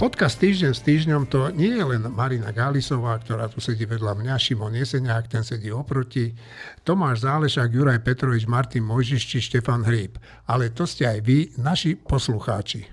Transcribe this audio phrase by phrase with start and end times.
[0.00, 4.40] Podcast Týždeň s týždňom to nie je len Marina Gálisová, ktorá tu sedí vedľa mňa,
[4.40, 6.32] Šimon Jeseniak, ten sedí oproti,
[6.88, 10.16] Tomáš Zálešák, Juraj Petrovič, Martin Mojžiš či Štefan Hríb.
[10.48, 12.88] Ale to ste aj vy, naši poslucháči.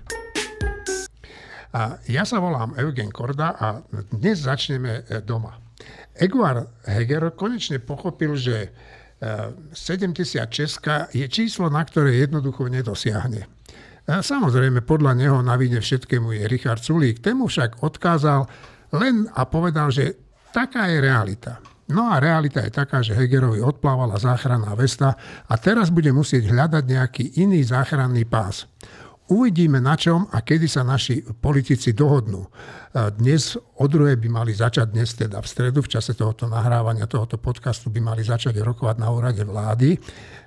[1.72, 3.80] A ja sa volám Eugen Korda a
[4.12, 5.56] dnes začneme e, doma.
[6.12, 8.68] Eguar Heger konečne pochopil, že
[9.16, 10.44] 70 e,
[11.16, 13.57] je číslo, na ktoré jednoducho nedosiahne.
[14.08, 17.20] Samozrejme, podľa neho na vine všetkému je Richard Sulík.
[17.20, 18.48] Tému však odkázal
[18.96, 20.16] len a povedal, že
[20.48, 21.60] taká je realita.
[21.92, 25.12] No a realita je taká, že Hegerovi odplávala záchranná vesta
[25.44, 28.64] a teraz bude musieť hľadať nejaký iný záchranný pás.
[29.28, 32.48] Uvidíme na čom a kedy sa naši politici dohodnú.
[32.96, 37.36] Dnes o druhé by mali začať, dnes teda v stredu, v čase tohoto nahrávania, tohoto
[37.36, 40.00] podcastu by mali začať rokovať na úrade vlády.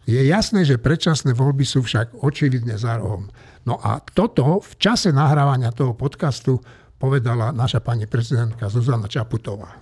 [0.09, 3.30] Je jasné, že predčasné voľby sú však očividne za rohom.
[3.69, 6.58] No a toto v čase nahrávania toho podcastu
[6.97, 9.78] povedala naša pani prezidentka Zuzana Čaputová.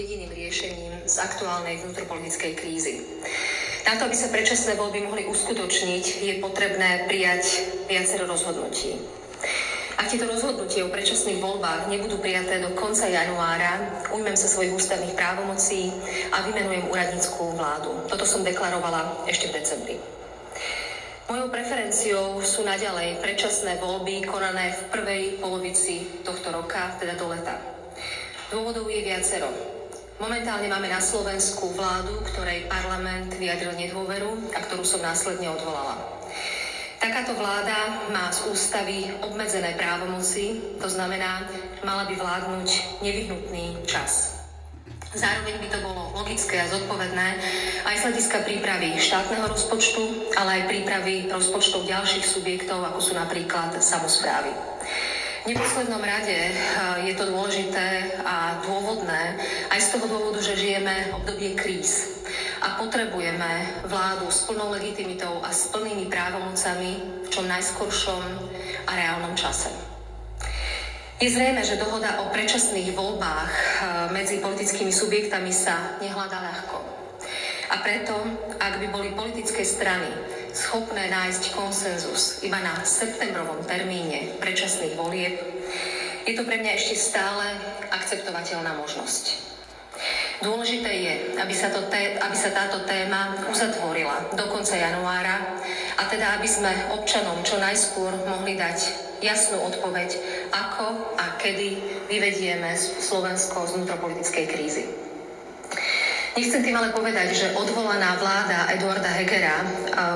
[0.00, 3.04] Jediným riešením z aktuálnej vnútropolitickej krízy.
[3.82, 8.94] Na to, aby sa predčasné voľby mohli uskutočniť, je potrebné prijať viacero rozhodnutí.
[9.98, 15.14] Ak tieto rozhodnutie o predčasných voľbách nebudú prijaté do konca januára, ujmem sa svojich ústavných
[15.14, 15.94] právomocí
[16.34, 18.06] a vymenujem úradníckú vládu.
[18.10, 19.96] Toto som deklarovala ešte v decembri.
[21.30, 27.62] Mojou preferenciou sú naďalej predčasné voľby konané v prvej polovici tohto roka, teda do leta.
[28.50, 29.71] Dôvodov je viacero.
[30.22, 35.98] Momentálne máme na Slovensku vládu, ktorej parlament vyjadril nedôveru a ktorú som následne odvolala.
[37.02, 41.50] Takáto vláda má z ústavy obmedzené právomoci, to znamená,
[41.82, 44.38] mala by vládnuť nevyhnutný čas.
[45.10, 47.28] Zároveň by to bolo logické a zodpovedné
[47.82, 53.74] aj z hľadiska prípravy štátneho rozpočtu, ale aj prípravy rozpočtov ďalších subjektov, ako sú napríklad
[53.82, 54.71] samozprávy.
[55.42, 56.54] V neposlednom rade eh,
[57.10, 59.42] je to dôležité a dôvodné
[59.74, 62.22] aj z toho dôvodu, že žijeme v obdobie kríz
[62.62, 68.22] a potrebujeme vládu s plnou legitimitou a s plnými právomocami v čom najskoršom
[68.86, 69.74] a reálnom čase.
[71.18, 73.66] Je zrejme, že dohoda o predčasných voľbách eh,
[74.14, 76.78] medzi politickými subjektami sa nehľadá ľahko.
[77.74, 78.14] A preto,
[78.62, 80.06] ak by boli politické strany
[80.52, 85.36] schopné nájsť konsenzus iba na septembrovom termíne predčasných volieb,
[86.22, 87.44] je to pre mňa ešte stále
[87.90, 89.52] akceptovateľná možnosť.
[90.42, 95.38] Dôležité je, aby sa, to té, aby sa táto téma uzatvorila do konca januára
[95.98, 98.78] a teda aby sme občanom čo najskôr mohli dať
[99.22, 100.18] jasnú odpoveď,
[100.50, 101.78] ako a kedy
[102.10, 104.84] vyvedieme Slovensko z vnútropolitickej krízy.
[106.32, 109.68] Nechcem tým ale povedať, že odvolaná vláda Eduarda Hegera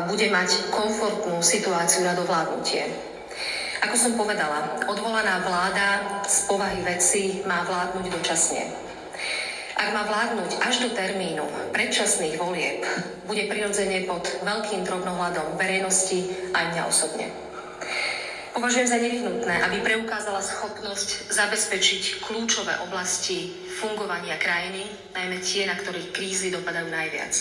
[0.08, 2.88] bude mať komfortnú situáciu na dovládnutie.
[3.84, 8.64] Ako som povedala, odvolaná vláda z povahy veci má vládnuť dočasne.
[9.76, 11.44] Ak má vládnuť až do termínu
[11.76, 12.80] predčasných volieb,
[13.28, 17.28] bude prirodzene pod veľkým drobnohľadom verejnosti aj mňa osobne.
[18.56, 24.80] Považujem za nevyhnutné, aby preukázala schopnosť zabezpečiť kľúčové oblasti fungovania krajiny,
[25.12, 27.36] najmä tie, na ktorých krízy dopadajú najviac.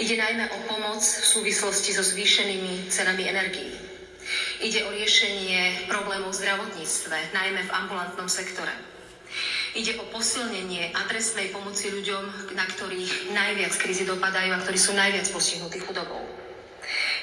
[0.00, 3.76] Ide najmä o pomoc v súvislosti so zvýšenými cenami energií.
[4.64, 8.72] Ide o riešenie problémov v zdravotníctve, najmä v ambulantnom sektore.
[9.76, 15.28] Ide o posilnenie adresnej pomoci ľuďom, na ktorých najviac krízy dopadajú a ktorí sú najviac
[15.28, 16.24] postihnutí chudobou.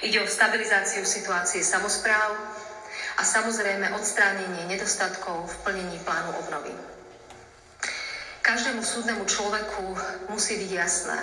[0.06, 2.55] Ide o stabilizáciu situácie samozpráv,
[3.16, 6.76] a samozrejme odstránenie nedostatkov v plnení plánu obnovy.
[8.46, 9.98] Každému súdnemu človeku
[10.30, 11.20] musí byť jasné,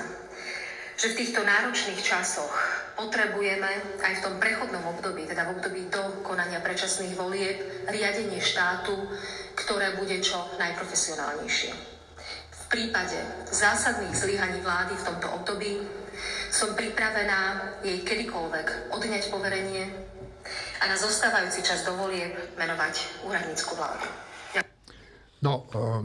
[0.99, 2.51] že v týchto náročných časoch
[2.99, 3.69] potrebujeme
[4.03, 8.95] aj v tom prechodnom období, teda v období do konania predčasných volieb, riadenie štátu,
[9.55, 11.71] ktoré bude čo najprofesionálnejšie.
[12.53, 13.21] V prípade
[13.53, 15.85] zásadných zlyhaní vlády v tomto období
[16.51, 20.12] som pripravená jej kedykoľvek odňať poverenie
[20.83, 24.03] a na zostávajúci čas dovolie menovať úradnícku vládu.
[25.47, 26.03] No, eh,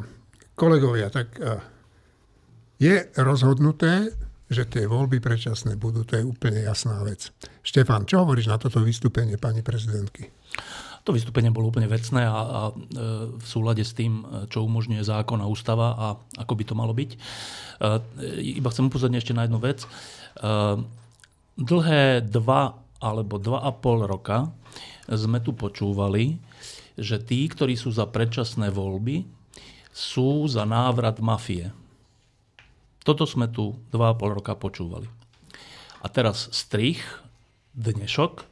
[0.53, 1.57] kolegovia, tak eh,
[2.77, 4.13] je rozhodnuté,
[4.47, 7.33] že tie voľby predčasné budú, to je úplne jasná vec.
[7.65, 10.29] Štefan, čo hovoríš na toto vystúpenie pani prezidentky?
[11.03, 12.73] To vystúpenie bolo úplne vecné a, a e,
[13.35, 16.07] v súlade s tým, čo umožňuje zákon a ústava a
[16.39, 17.11] ako by to malo byť.
[18.59, 19.87] Iba chcem upozorniť ešte na jednu vec.
[21.55, 24.49] Dlhé dva alebo dva a pol roka
[25.07, 26.41] sme tu počúvali,
[26.97, 29.23] že tí, ktorí sú za predčasné voľby,
[29.93, 31.73] sú za návrat mafie.
[33.01, 35.07] Toto sme tu dva a pol roka počúvali.
[36.03, 37.01] A teraz strich,
[37.73, 38.45] dnešok,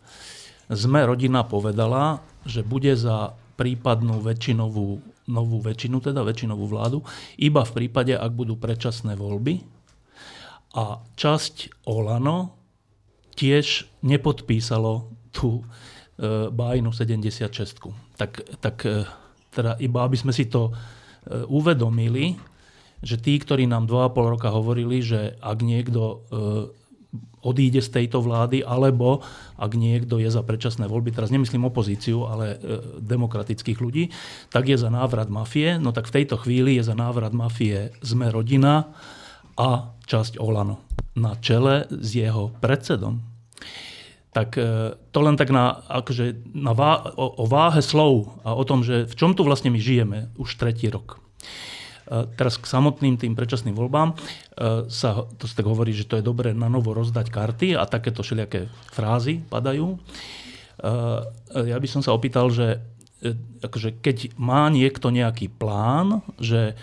[0.73, 7.05] sme rodina povedala, že bude za prípadnú väčšinovú, novú väčšinu, teda väčšinovú vládu,
[7.37, 9.61] iba v prípade, ak budú predčasné voľby.
[10.75, 12.54] A časť Olano
[13.35, 15.63] tiež nepodpísalo tú e,
[16.49, 17.45] bájnu 76.
[18.15, 18.31] Tak,
[18.63, 19.03] tak e,
[19.51, 20.73] teda iba aby sme si to e,
[21.47, 22.39] uvedomili,
[23.03, 26.15] že tí, ktorí nám 2,5 roka hovorili, že ak niekto e,
[27.45, 29.21] odíde z tejto vlády, alebo
[29.61, 34.09] ak niekto je za predčasné voľby, teraz nemyslím opozíciu, ale e, demokratických ľudí,
[34.49, 35.77] tak je za návrat mafie.
[35.77, 38.89] No tak v tejto chvíli je za návrat mafie Sme rodina
[39.55, 40.85] a časť Olano
[41.15, 43.23] na čele s jeho predsedom.
[44.35, 48.67] Tak e, to len tak na, akože na vá, o, o váhe slov a o
[48.67, 51.23] tom, že v čom tu vlastne my žijeme už tretí rok.
[52.11, 54.15] E, teraz k samotným tým predčasným voľbám e,
[54.91, 58.27] sa, to sa tak hovorí, že to je dobré na novo rozdať karty a takéto
[58.27, 59.99] všelijaké frázy padajú.
[61.55, 62.83] Ja by som sa opýtal, že
[63.63, 66.75] akože keď má niekto nejaký plán, že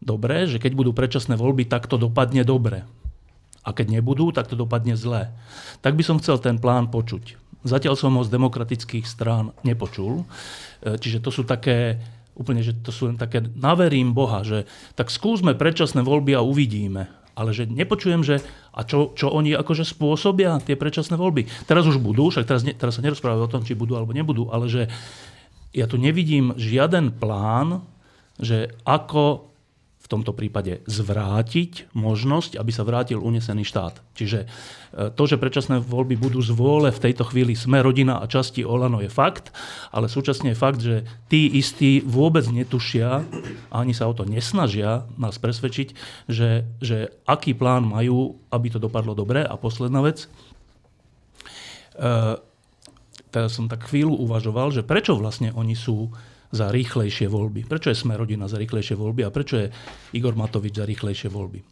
[0.00, 2.88] dobre, že keď budú predčasné voľby, tak to dopadne dobre.
[3.60, 5.28] A keď nebudú, tak to dopadne zle.
[5.84, 7.36] Tak by som chcel ten plán počuť.
[7.60, 10.24] Zatiaľ som ho z demokratických strán nepočul.
[10.80, 12.00] Čiže to sú také
[12.32, 14.64] úplne, že to sú len také, naverím Boha, že
[14.96, 17.12] tak skúsme predčasné voľby a uvidíme.
[17.36, 18.40] Ale že nepočujem, že
[18.72, 21.68] a čo, čo oni akože spôsobia, tie predčasné voľby.
[21.68, 24.48] Teraz už budú, však teraz, ne, teraz sa nerozprávajú o tom, či budú alebo nebudú,
[24.48, 24.88] ale že
[25.76, 27.84] ja tu nevidím žiaden plán,
[28.40, 29.49] že ako
[30.10, 34.02] tomto prípade zvrátiť možnosť, aby sa vrátil unesený štát.
[34.18, 34.46] Čiže e,
[35.14, 38.98] to, že predčasné voľby budú z vôle v tejto chvíli sme rodina a časti Olano
[38.98, 39.54] je fakt,
[39.94, 43.22] ale súčasne je fakt, že tí istí vôbec netušia
[43.70, 45.94] a ani sa o to nesnažia nás presvedčiť,
[46.26, 49.46] že, že aký plán majú, aby to dopadlo dobre.
[49.46, 50.26] A posledná vec,
[51.94, 52.38] e,
[53.30, 56.10] teraz som tak chvíľu uvažoval, že prečo vlastne oni sú
[56.50, 57.66] za rýchlejšie voľby.
[57.66, 59.66] Prečo je Sme rodina za rýchlejšie voľby a prečo je
[60.14, 61.62] Igor Matovič za rýchlejšie voľby?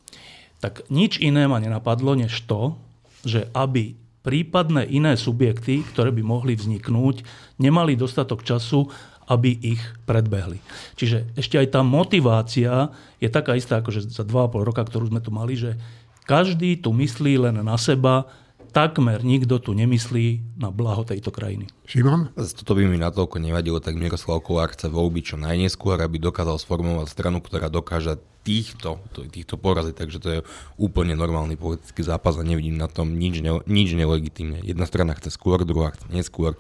[0.59, 2.75] Tak nič iné ma nenapadlo, než to,
[3.23, 7.23] že aby prípadné iné subjekty, ktoré by mohli vzniknúť,
[7.63, 8.91] nemali dostatok času,
[9.29, 10.59] aby ich predbehli.
[10.97, 12.89] Čiže ešte aj tá motivácia
[13.21, 15.77] je taká istá, ako že za 2,5 roka, ktorú sme tu mali, že
[16.25, 18.29] každý tu myslí len na seba,
[18.69, 21.67] takmer nikto tu nemyslí na blaho tejto krajiny.
[21.89, 22.31] Šimon?
[22.37, 27.09] Toto by mi natoľko nevadilo, tak Miroslav Kolár chce voľby čo najneskôr, aby dokázal sformovať
[27.09, 28.97] stranu, ktorá dokáže týchto,
[29.29, 29.95] týchto poraziť.
[29.97, 30.41] Takže to je
[30.81, 34.65] úplne normálny politický zápas a nevidím na tom nič, ne, nič nelegitímne.
[34.65, 36.57] Jedna strana chce skôr, druhá chce neskôr.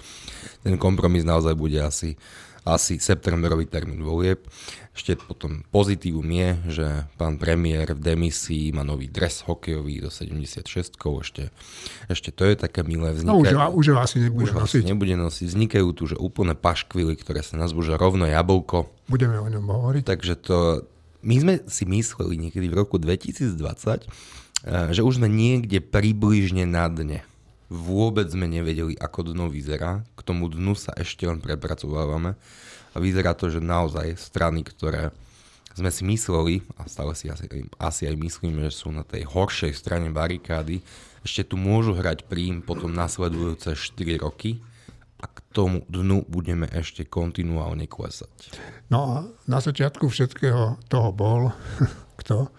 [0.60, 2.20] Ten kompromis naozaj bude asi
[2.68, 4.44] asi septemberový termín volieb.
[4.92, 10.66] Ešte potom pozitívum je, že pán premiér v demisii má nový dres hokejový do 76
[10.98, 11.54] ešte,
[12.10, 13.14] ešte to je také milé.
[13.14, 14.82] Vznikajú, no už, už asi nebude už nosiť.
[14.84, 15.46] nebude nosiť.
[15.54, 18.90] Vznikajú tu že úplne paškvily, ktoré sa nazvú že rovno jablko.
[19.06, 20.02] Budeme o ňom hovoriť.
[20.02, 20.82] Takže to,
[21.22, 26.90] my sme si mysleli niekedy v roku 2020, eh, že už sme niekde približne na
[26.90, 27.22] dne
[27.68, 30.00] Vôbec sme nevedeli, ako dno vyzerá.
[30.16, 32.36] K tomu dnu sa ešte len prepracovávame.
[32.92, 35.12] A vyzerá to, že naozaj strany, ktoré
[35.76, 37.46] sme si mysleli, a stále si asi,
[37.78, 40.82] asi aj myslíme, že sú na tej horšej strane barikády,
[41.22, 44.58] ešte tu môžu hrať príjm potom nasledujúce 4 roky
[45.18, 48.54] a k tomu dnu budeme ešte kontinuálne klesať.
[48.90, 49.16] No a
[49.50, 51.54] na začiatku všetkého toho bol
[52.22, 52.50] kto?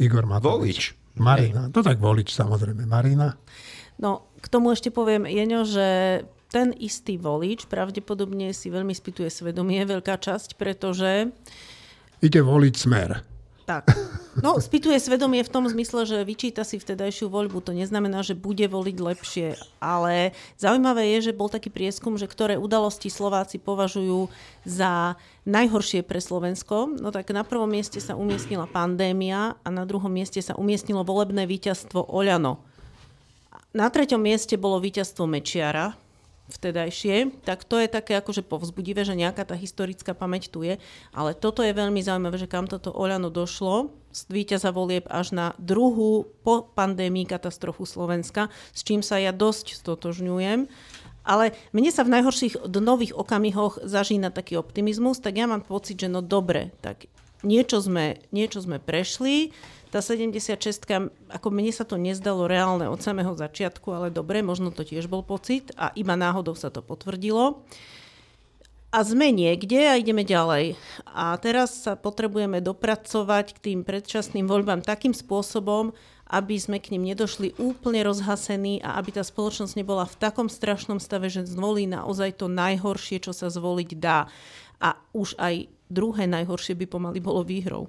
[0.00, 0.96] Igor Matovič.
[0.96, 1.20] Volič.
[1.20, 1.68] Marina.
[1.68, 2.88] To tak volič samozrejme.
[2.88, 3.36] Marina.
[4.00, 5.88] No, tomu ešte poviem, Jeňo, že
[6.52, 11.32] ten istý volič pravdepodobne si veľmi spýtuje svedomie, veľká časť, pretože...
[12.20, 13.24] Ide voliť smer.
[13.64, 13.88] Tak.
[14.44, 17.64] No, spýtuje svedomie v tom zmysle, že vyčíta si vtedajšiu voľbu.
[17.64, 19.48] To neznamená, že bude voliť lepšie.
[19.80, 24.28] Ale zaujímavé je, že bol taký prieskum, že ktoré udalosti Slováci považujú
[24.66, 25.16] za
[25.48, 26.96] najhoršie pre Slovensko.
[27.00, 31.46] No tak na prvom mieste sa umiestnila pandémia a na druhom mieste sa umiestnilo volebné
[31.48, 32.71] víťazstvo Oľano
[33.70, 35.94] na treťom mieste bolo víťazstvo Mečiara,
[36.52, 40.76] vtedajšie, tak to je také akože povzbudivé, že nejaká tá historická pamäť tu je,
[41.16, 43.94] ale toto je veľmi zaujímavé, že kam toto Oľano došlo.
[44.12, 49.72] Z víťaza volieb až na druhú po pandémii katastrofu Slovenska, s čím sa ja dosť
[49.80, 50.68] stotožňujem.
[51.22, 56.12] Ale mne sa v najhorších dnových okamihoch zažína taký optimizmus, tak ja mám pocit, že
[56.12, 57.08] no dobre, tak
[57.46, 59.54] niečo sme, niečo sme prešli,
[59.92, 60.56] tá 76
[61.28, 65.20] ako mne sa to nezdalo reálne od samého začiatku, ale dobre, možno to tiež bol
[65.20, 67.60] pocit a iba náhodou sa to potvrdilo.
[68.92, 70.76] A sme niekde a ideme ďalej.
[71.08, 75.96] A teraz sa potrebujeme dopracovať k tým predčasným voľbám takým spôsobom,
[76.28, 81.00] aby sme k ním nedošli úplne rozhasení a aby tá spoločnosť nebola v takom strašnom
[81.00, 84.28] stave, že zvolí naozaj to najhoršie, čo sa zvoliť dá.
[84.82, 87.86] a už aj druhé najhoršie by pomaly bolo výhrou.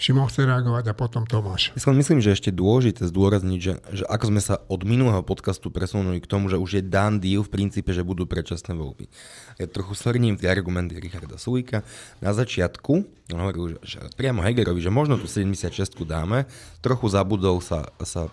[0.00, 1.70] Šimon chce reagovať a potom Tomáš.
[1.76, 6.18] Ja myslím, že ešte dôležité zdôrazniť, že, že ako sme sa od minulého podcastu presunuli
[6.18, 9.06] k tomu, že už je done deal v princípe, že budú predčasné voľby.
[9.60, 11.84] Ja trochu svrním tie argumenty Richarda Sulíka.
[12.24, 16.48] Na začiatku hovoril, že, priamo Hegerovi, že možno tú 76 dáme,
[16.82, 18.26] trochu zabudol sa, sa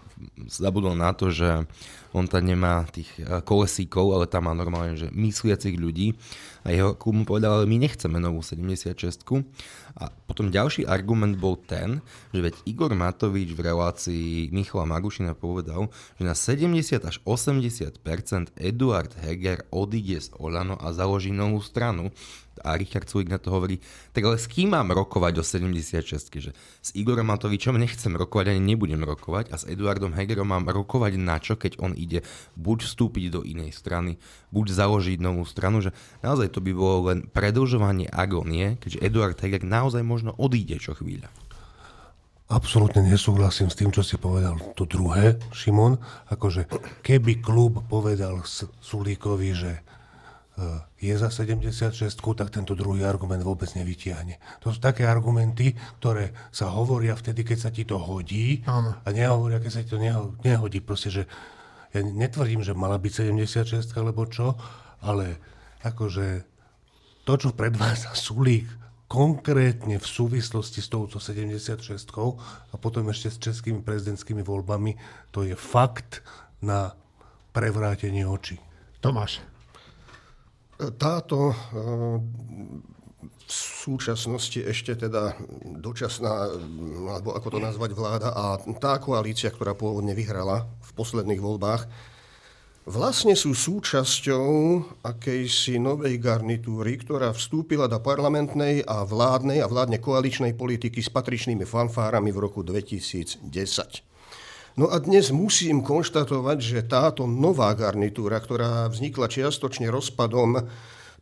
[0.50, 1.68] zabudol na to, že
[2.16, 6.18] on tam nemá tých eh, kolesíkov, ale tam má normálne, že mysliacich ľudí.
[6.66, 8.98] A jeho klub mu povedal, ale my nechceme novú 76
[9.98, 15.90] a potom ďalší argument bol ten, že veď Igor Matovič v relácii Michala Magušina povedal,
[16.22, 18.06] že na 70 až 80%
[18.62, 22.14] Eduard Heger odíde z Olano a založí novú stranu
[22.64, 23.82] a Richard Sulik na to hovorí,
[24.14, 28.74] tak ale s kým mám rokovať o 76 že s Igorom Matovičom nechcem rokovať, ani
[28.74, 32.24] nebudem rokovať a s Eduardom Hegerom mám rokovať na čo, keď on ide
[32.58, 34.22] buď vstúpiť do inej strany,
[34.54, 39.64] buď založiť novú stranu, že naozaj to by bolo len predlžovanie agonie, keďže Eduard Heger
[39.66, 41.30] naozaj možno odíde čo chvíľa.
[42.48, 46.00] Absolútne nesúhlasím s tým, čo si povedal to druhé, Šimon.
[46.32, 46.72] Akože
[47.04, 48.40] keby klub povedal
[48.80, 49.84] Sulíkovi, že
[50.98, 54.42] je za 76, tak tento druhý argument vôbec nevytiahne.
[54.66, 58.98] To sú také argumenty, ktoré sa hovoria vtedy, keď sa ti to hodí Áno.
[58.98, 60.02] a nehovoria, keď sa ti to
[60.42, 60.82] nehodí.
[60.82, 61.24] Proste, že
[61.94, 64.58] ja netvrdím, že mala byť 76 alebo čo,
[65.06, 65.38] ale
[65.86, 66.42] akože
[67.22, 68.66] to, čo predvádza Sulík
[69.08, 71.80] konkrétne v súvislosti s touto 76
[72.74, 74.98] a potom ešte s českými prezidentskými voľbami,
[75.32, 76.26] to je fakt
[76.60, 76.98] na
[77.54, 78.60] prevrátenie očí.
[79.00, 79.40] Tomáš.
[80.78, 82.22] Táto eh,
[83.48, 85.40] v súčasnosti ešte teda
[85.80, 86.52] dočasná,
[87.08, 91.88] alebo ako to nazvať, vláda a tá koalícia, ktorá pôvodne vyhrala v posledných voľbách,
[92.84, 94.48] vlastne sú súčasťou
[95.00, 101.64] akejsi novej garnitúry, ktorá vstúpila do parlamentnej a vládnej a vládne koaličnej politiky s patričnými
[101.64, 104.07] fanfárami v roku 2010.
[104.78, 110.70] No a dnes musím konštatovať, že táto nová garnitúra, ktorá vznikla čiastočne rozpadom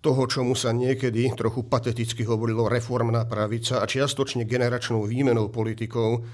[0.03, 6.27] toho, čomu sa niekedy trochu pateticky hovorilo reformná pravica a čiastočne generačnou výmenou politikov,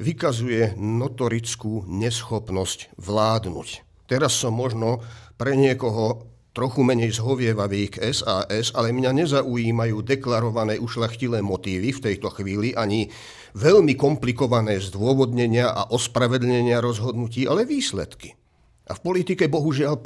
[0.00, 3.68] vykazuje notorickú neschopnosť vládnuť.
[4.08, 5.04] Teraz som možno
[5.36, 12.32] pre niekoho trochu menej zhovievavý k SAS, ale mňa nezaujímajú deklarované ušlachtilé motívy v tejto
[12.32, 13.12] chvíli, ani
[13.54, 18.34] veľmi komplikované zdôvodnenia a ospravedlnenia rozhodnutí, ale výsledky.
[18.84, 19.96] A v politike bohužiaľ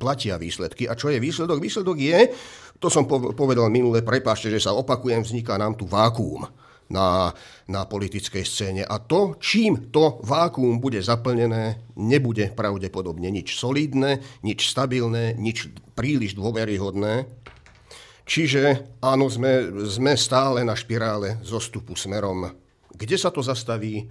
[0.00, 0.88] platia výsledky.
[0.88, 1.60] A čo je výsledok?
[1.60, 2.32] Výsledok je,
[2.80, 6.48] to som povedal minule, prepášte, že sa opakujem, vzniká nám tu vákuum
[6.88, 7.34] na,
[7.68, 8.82] na politickej scéne.
[8.88, 16.38] A to, čím to vákuum bude zaplnené, nebude pravdepodobne nič solidné, nič stabilné, nič príliš
[16.40, 17.28] dôveryhodné.
[18.26, 22.65] Čiže áno, sme, sme stále na špirále zostupu smerom
[22.96, 24.08] kde sa to zastaví,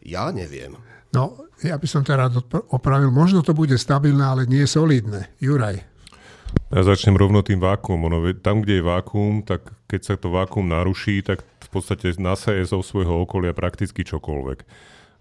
[0.00, 0.78] ja neviem.
[1.10, 2.30] No, ja by som teraz
[2.70, 3.10] opravil.
[3.10, 5.32] Možno to bude stabilné, ale nie solidné.
[5.42, 5.82] Juraj.
[6.72, 8.08] Ja začnem rovno tým vákuum.
[8.08, 12.64] Ono, tam, kde je vákuum, tak keď sa to vákuum naruší, tak v podstate nasaje
[12.64, 14.58] zo svojho okolia prakticky čokoľvek.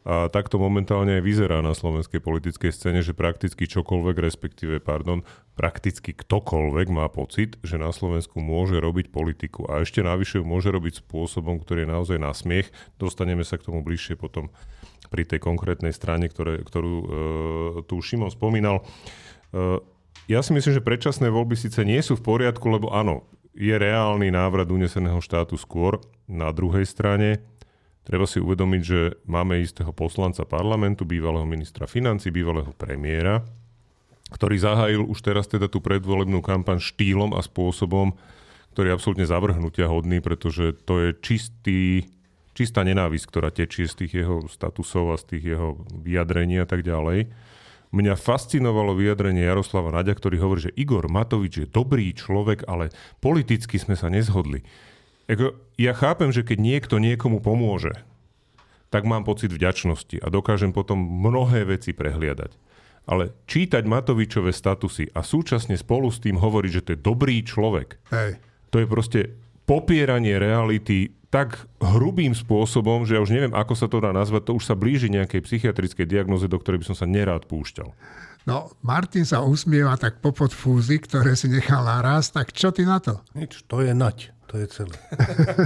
[0.08, 5.28] A takto momentálne aj vyzerá na slovenskej politickej scéne, že prakticky čokoľvek, respektíve, pardon,
[5.60, 9.68] prakticky ktokoľvek má pocit, že na Slovensku môže robiť politiku.
[9.68, 12.72] A ešte navyše môže robiť spôsobom, ktorý je naozaj na smiech.
[12.96, 14.48] Dostaneme sa k tomu bližšie potom
[15.12, 17.06] pri tej konkrétnej strane, ktoré, ktorú e,
[17.84, 18.88] tu Šimon spomínal.
[19.52, 19.84] E,
[20.32, 24.32] ja si myslím, že predčasné voľby síce nie sú v poriadku, lebo áno, je reálny
[24.32, 26.00] návrat uneseného štátu skôr.
[26.32, 27.44] Na druhej strane
[28.08, 33.44] Treba si uvedomiť, že máme istého poslanca parlamentu, bývalého ministra financí, bývalého premiéra,
[34.32, 38.16] ktorý zahájil už teraz teda tú predvolebnú kampaň štýlom a spôsobom,
[38.72, 42.08] ktorý je absolútne zavrhnutia hodný, pretože to je čistý,
[42.56, 46.88] čistá nenávisť, ktorá tečie z tých jeho statusov a z tých jeho vyjadrení a tak
[46.88, 47.28] ďalej.
[47.92, 52.88] Mňa fascinovalo vyjadrenie Jaroslava Naďa, ktorý hovorí, že Igor Matovič je dobrý človek, ale
[53.20, 54.64] politicky sme sa nezhodli.
[55.28, 57.92] Eko, ja chápem, že keď niekto niekomu pomôže,
[58.88, 62.56] tak mám pocit vďačnosti a dokážem potom mnohé veci prehliadať.
[63.08, 68.00] Ale čítať Matovičové statusy a súčasne spolu s tým hovoriť, že to je dobrý človek,
[68.12, 68.40] Hej.
[68.72, 69.20] to je proste
[69.68, 74.56] popieranie reality tak hrubým spôsobom, že ja už neviem, ako sa to dá nazvať, to
[74.56, 77.92] už sa blíži nejakej psychiatrickej diagnoze, do ktorej by som sa nerád púšťal.
[78.48, 83.04] No, Martin sa usmieva tak popod fúzy, ktoré si nechal naraz, tak čo ty na
[83.04, 83.20] to?
[83.36, 84.32] Nič, to je nať.
[84.48, 84.96] To je celé.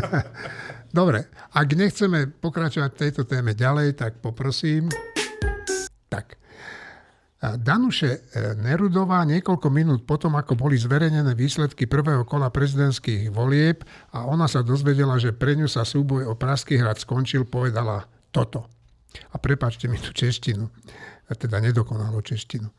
[0.98, 4.90] Dobre, ak nechceme pokračovať v tejto téme ďalej, tak poprosím.
[6.10, 6.36] Tak.
[7.42, 8.20] Danuše e,
[8.62, 13.82] Nerudová niekoľko minút potom, ako boli zverejnené výsledky prvého kola prezidentských volieb
[14.14, 18.70] a ona sa dozvedela, že pre ňu sa súboj o Praský hrad skončil, povedala toto.
[19.34, 20.70] A prepačte mi tú češtinu,
[21.34, 22.70] teda nedokonalú češtinu.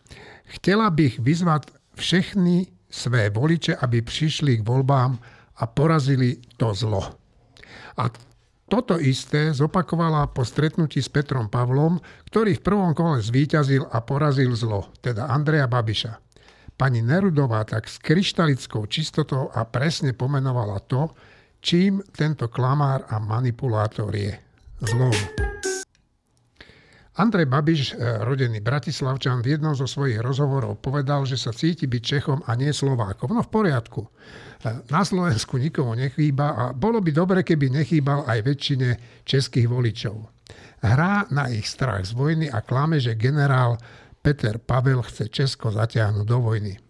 [0.55, 5.19] Chtela bych vyzvať všechny své voliče, aby prišli k voľbám
[5.59, 7.03] a porazili to zlo.
[7.99, 8.09] A
[8.73, 12.01] toto isté zopakovala po stretnutí s Petrom Pavlom,
[12.33, 16.17] ktorý v prvom kole zvíťazil a porazil zlo, teda Andreja Babiša.
[16.81, 21.13] Pani Nerudová tak s kryštalickou čistotou a presne pomenovala to,
[21.61, 24.41] čím tento klamár a manipulátor je.
[24.83, 25.52] Zlom.
[27.13, 32.03] Andrej Babiš, eh, rodený Bratislavčan, v jednom zo svojich rozhovorov povedal, že sa cíti byť
[32.03, 33.37] Čechom a nie Slovákom.
[33.37, 34.09] No v poriadku.
[34.65, 38.89] Eh, na Slovensku nikomu nechýba a bolo by dobre, keby nechýbal aj väčšine
[39.29, 40.25] českých voličov.
[40.81, 43.77] Hrá na ich strach z vojny a klame, že generál
[44.25, 46.81] Peter Pavel chce Česko zatiahnuť do vojny.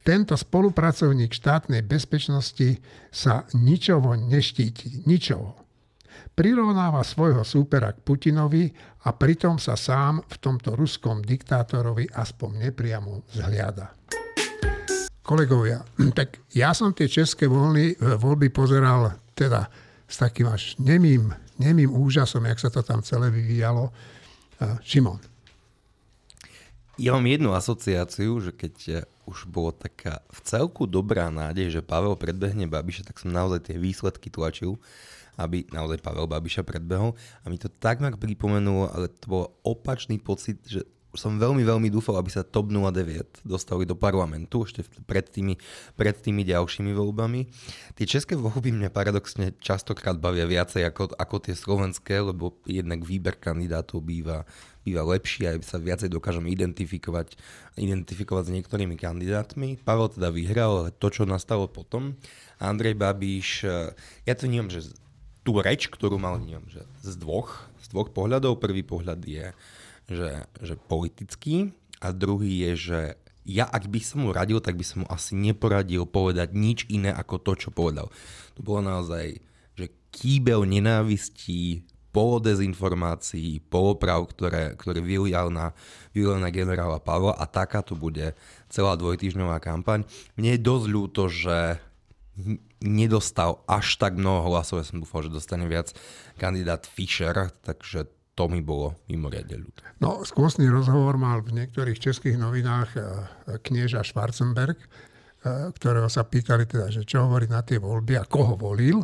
[0.00, 2.80] Tento spolupracovník štátnej bezpečnosti
[3.12, 5.04] sa ničovo neštíti.
[5.04, 5.68] Ničovo
[6.38, 8.70] prirovnáva svojho súpera k Putinovi
[9.08, 13.96] a pritom sa sám v tomto ruskom diktátorovi aspoň nepriamo zhliada.
[15.24, 15.80] Kolegovia,
[16.18, 19.72] tak ja som tie české voľny, voľby pozeral teda
[20.04, 23.88] s takým až nemým, nemým úžasom, jak sa to tam celé vyvíjalo.
[24.84, 25.22] Šimon.
[26.98, 31.80] Ja mám jednu asociáciu, že keď eh, už bolo taká v celku dobrá nádej, že
[31.84, 34.80] Pavel predbehne Babiša, tak som naozaj tie výsledky tlačil
[35.38, 37.14] aby naozaj Pavel Babiša predbehol.
[37.14, 40.82] A mi to takmer pripomenulo, ale to bol opačný pocit, že
[41.18, 45.58] som veľmi, veľmi dúfal, aby sa TOP 09 dostali do parlamentu ešte pred tými,
[45.98, 47.50] pred tými ďalšími voľbami.
[47.98, 53.34] Tie české voľby mňa paradoxne častokrát bavia viacej ako, ako tie slovenské, lebo jednak výber
[53.34, 54.46] kandidátov býva,
[54.86, 57.34] býva lepší a sa viacej dokážem identifikovať,
[57.74, 59.82] identifikovať s niektorými kandidátmi.
[59.82, 62.14] Pavel teda vyhral, ale to, čo nastalo potom,
[62.62, 63.66] Andrej Babiš,
[64.22, 64.94] ja to neviem, že
[65.46, 68.60] tú reč, ktorú mal neviem, že z dvoch, z dvoch pohľadov.
[68.60, 69.48] Prvý pohľad je,
[70.08, 73.00] že, že politický a druhý je, že
[73.48, 77.08] ja ak by som mu radil, tak by som mu asi neporadil povedať nič iné
[77.12, 78.12] ako to, čo povedal.
[78.56, 79.40] To bolo naozaj,
[79.72, 85.76] že kýbel nenávistí, polodezinformácií, poloprav, ktoré, ktoré vylial na,
[86.16, 88.32] vylial na generála Pavla a taká to bude
[88.72, 90.08] celá dvojtýždňová kampaň.
[90.34, 91.78] Mne je dosť ľúto, že
[92.82, 94.82] nedostal až tak mnoho hlasov.
[94.82, 95.94] Ja som dúfal, že dostane viac
[96.38, 99.82] kandidát Fischer, takže to mi bolo mimoriadne ľúto.
[99.98, 103.02] No, skôsný rozhovor mal v niektorých českých novinách eh,
[103.58, 108.54] knieža Schwarzenberg, eh, ktorého sa pýtali teda, že čo hovorí na tie voľby a koho
[108.54, 109.02] volil.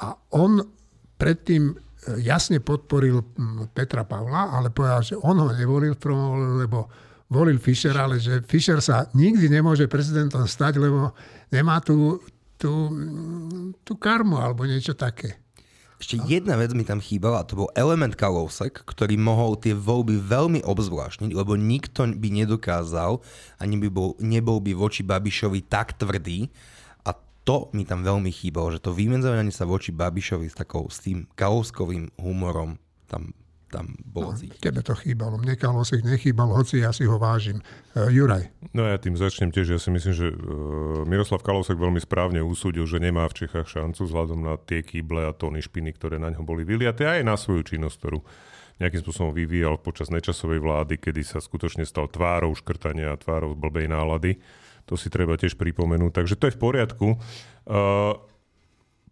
[0.00, 0.64] A on
[1.20, 1.76] predtým eh,
[2.24, 3.20] jasne podporil
[3.76, 6.88] Petra Pavla, ale povedal, že on ho nevolil v prvom lebo
[7.28, 11.12] volil Fischer, ale že Fischer sa nikdy nemôže prezidentom stať, lebo
[11.52, 12.24] nemá tú,
[12.56, 12.88] tú,
[13.84, 15.45] tú karmu alebo niečo také.
[15.96, 20.60] Ešte jedna vec mi tam chýbala, to bol element Kalousek, ktorý mohol tie voľby veľmi
[20.60, 23.24] obzvláštniť, lebo nikto by nedokázal,
[23.56, 26.52] ani by bol, nebol by voči Babišovi tak tvrdý.
[27.08, 27.16] A
[27.48, 31.24] to mi tam veľmi chýbalo, že to vymedzovanie sa voči Babišovi s, takou, s tým
[31.32, 32.76] Kalouskovým humorom
[33.08, 33.32] tam
[33.76, 35.36] tam bolo no, Tebe to chýbalo.
[35.36, 37.60] Mne Kalosek nechýbal, hoci ja si ho vážim.
[37.92, 38.48] Uh, Juraj.
[38.72, 39.76] No ja tým začnem tiež.
[39.76, 44.08] Ja si myslím, že uh, Miroslav Kalosek veľmi správne usúdil, že nemá v Čechách šancu
[44.08, 47.76] vzhľadom na tie kýble a tóny špiny, ktoré na ňo boli vyliaté aj na svoju
[47.76, 48.18] činnosť, ktorú
[48.80, 53.88] nejakým spôsobom vyvíjal počas nečasovej vlády, kedy sa skutočne stal tvárou škrtania a tvárou blbej
[53.88, 54.40] nálady.
[54.86, 56.12] To si treba tiež pripomenúť.
[56.12, 57.08] Takže to je v poriadku.
[57.66, 58.14] Uh,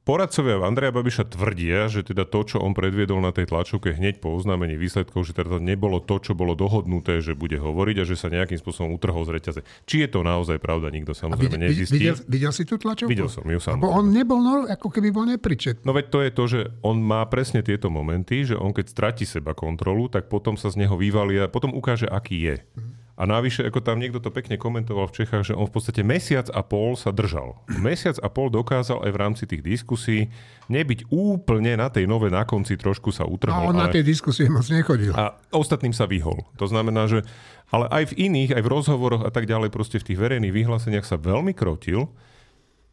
[0.04, 4.36] Poradcovia Andreja Babiša tvrdia, že teda to, čo on predviedol na tej tlačovke hneď po
[4.36, 8.12] oznámení výsledkov, že teda to nebolo to, čo bolo dohodnuté, že bude hovoriť a že
[8.12, 9.60] sa nejakým spôsobom utrhol z reťaze.
[9.88, 11.96] Či je to naozaj pravda, nikto samozrejme videl, nezistí.
[11.96, 13.08] Videl, videl si tú tlačovku?
[13.08, 13.96] Videl som ju samozrejme.
[13.96, 15.88] On nebol, no, ako keby bol nepričetný.
[15.88, 19.24] No veď to je to, že on má presne tieto momenty, že on keď stratí
[19.24, 22.56] seba kontrolu, tak potom sa z neho vyvalia, potom ukáže, aký je.
[22.76, 23.03] Mhm.
[23.14, 26.50] A navyše, ako tam niekto to pekne komentoval v Čechách, že on v podstate mesiac
[26.50, 27.62] a pol sa držal.
[27.70, 30.35] Mesiac a pol dokázal aj v rámci tých diskusí
[30.66, 33.55] nebyť úplne na tej nové na konci trošku sa utrhol.
[33.55, 33.87] A on ale...
[33.87, 35.14] na tej diskusie moc nechodil.
[35.14, 36.42] A ostatným sa vyhol.
[36.59, 37.22] To znamená, že
[37.70, 41.07] ale aj v iných, aj v rozhovoroch a tak ďalej, proste v tých verejných vyhláseniach
[41.07, 42.11] sa veľmi krotil.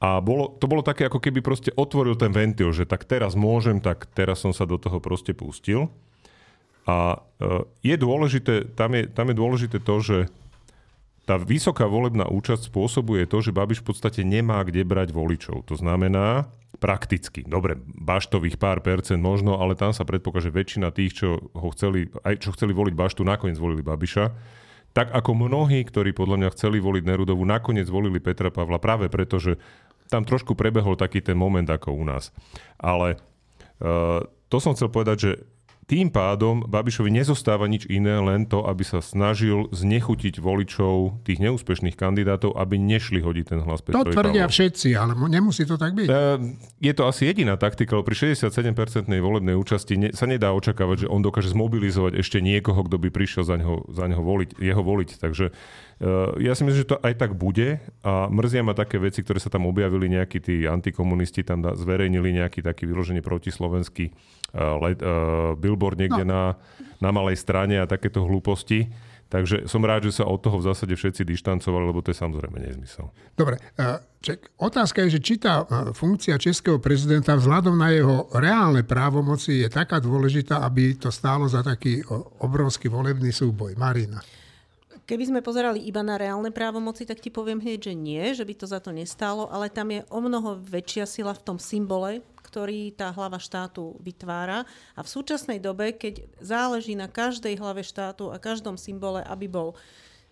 [0.01, 3.77] A bolo, to bolo také, ako keby proste otvoril ten ventil, že tak teraz môžem,
[3.77, 5.89] tak teraz som sa do toho proste pustil.
[6.89, 10.17] A e, je dôležité, tam je, tam je dôležité to, že
[11.29, 15.69] tá vysoká volebná účasť spôsobuje to, že Babiš v podstate nemá kde brať voličov.
[15.69, 16.49] To znamená,
[16.81, 21.67] prakticky, dobre, baštových pár percent možno, ale tam sa predpokladá, že väčšina tých, čo ho
[21.77, 24.25] chceli, aj čo chceli voliť baštu, nakoniec volili Babiša.
[24.91, 29.39] tak ako mnohí, ktorí podľa mňa chceli voliť Nerudovu, nakoniec volili Petra Pavla práve preto,
[29.39, 29.55] že
[30.11, 32.35] tam trošku prebehol taký ten moment ako u nás.
[32.75, 34.19] Ale uh,
[34.51, 35.31] to som chcel povedať, že
[35.89, 41.97] tým pádom Babišovi nezostáva nič iné, len to, aby sa snažil znechutiť voličov tých neúspešných
[41.97, 44.55] kandidátov, aby nešli hodiť ten hlas Petrovi To tvrdia Pavlov.
[44.55, 46.07] všetci, ale nemusí to tak byť.
[46.79, 51.11] Je to asi jediná taktika, lebo pri 67% volebnej účasti ne, sa nedá očakávať, že
[51.11, 55.19] on dokáže zmobilizovať ešte niekoho, kto by prišiel za neho, za neho voliť, jeho voliť.
[55.19, 55.51] Takže
[56.41, 59.53] ja si myslím, že to aj tak bude a mrzia ma také veci, ktoré sa
[59.53, 66.01] tam objavili, nejakí tí antikomunisti tam zverejnili nejaký taký vyloženie protislovenský uh, let, uh, billboard
[66.01, 66.33] niekde no.
[66.33, 66.43] na,
[66.97, 68.89] na malej strane a takéto hlúposti.
[69.31, 72.59] Takže som rád, že sa od toho v zásade všetci dištancovali, lebo to je samozrejme
[72.59, 73.15] nezmysel.
[73.31, 73.63] Dobre,
[74.19, 75.63] ček, otázka je, že či tá
[75.95, 81.63] funkcia českého prezidenta vzhľadom na jeho reálne právomoci je taká dôležitá, aby to stálo za
[81.63, 82.03] taký
[82.43, 83.79] obrovský volebný súboj.
[83.79, 84.19] Marina.
[85.11, 88.53] Keby sme pozerali iba na reálne právomoci, tak ti poviem hneď, že nie, že by
[88.55, 92.95] to za to nestálo, ale tam je o mnoho väčšia sila v tom symbole, ktorý
[92.95, 94.63] tá hlava štátu vytvára.
[94.95, 99.75] A v súčasnej dobe, keď záleží na každej hlave štátu a každom symbole, aby bol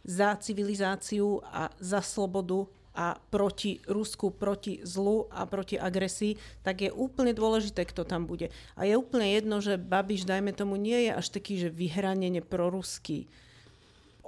[0.07, 2.63] za civilizáciu a za slobodu
[2.95, 8.47] a proti Rusku, proti zlu a proti agresii, tak je úplne dôležité, kto tam bude.
[8.79, 13.27] A je úplne jedno, že Babiš, dajme tomu, nie je až taký, že vyhranene proruský.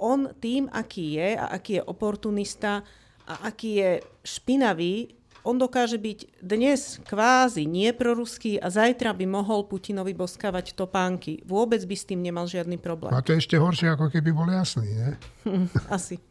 [0.02, 2.82] On tým, aký je a aký je oportunista
[3.22, 3.90] a aký je
[4.26, 11.42] špinavý, on dokáže byť dnes kvázi neproruský a zajtra by mohol Putinovi boskávať topánky.
[11.42, 13.10] Vôbec by s tým nemal žiadny problém.
[13.10, 15.10] A to je ešte horšie, ako keby bol jasný, nie?
[15.96, 16.22] Asi.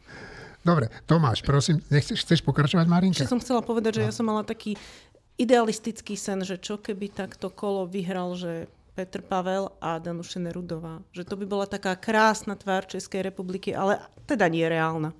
[0.64, 3.24] Dobre, Tomáš, prosím, nechceš, chceš pokračovať, Marinka?
[3.24, 4.08] Ešte som chcela povedať, že no.
[4.08, 4.80] ja som mala taký
[5.36, 11.00] idealistický sen, že čo keby takto kolo vyhral, že Petr Pavel a Danuše Nerudová.
[11.16, 15.16] Že to by bola taká krásna tvár Českej republiky, ale teda nie reálna.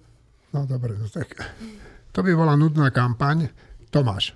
[0.52, 1.40] No dobre, no tak
[2.12, 3.48] to by bola nudná kampaň.
[3.92, 4.36] Tomáš.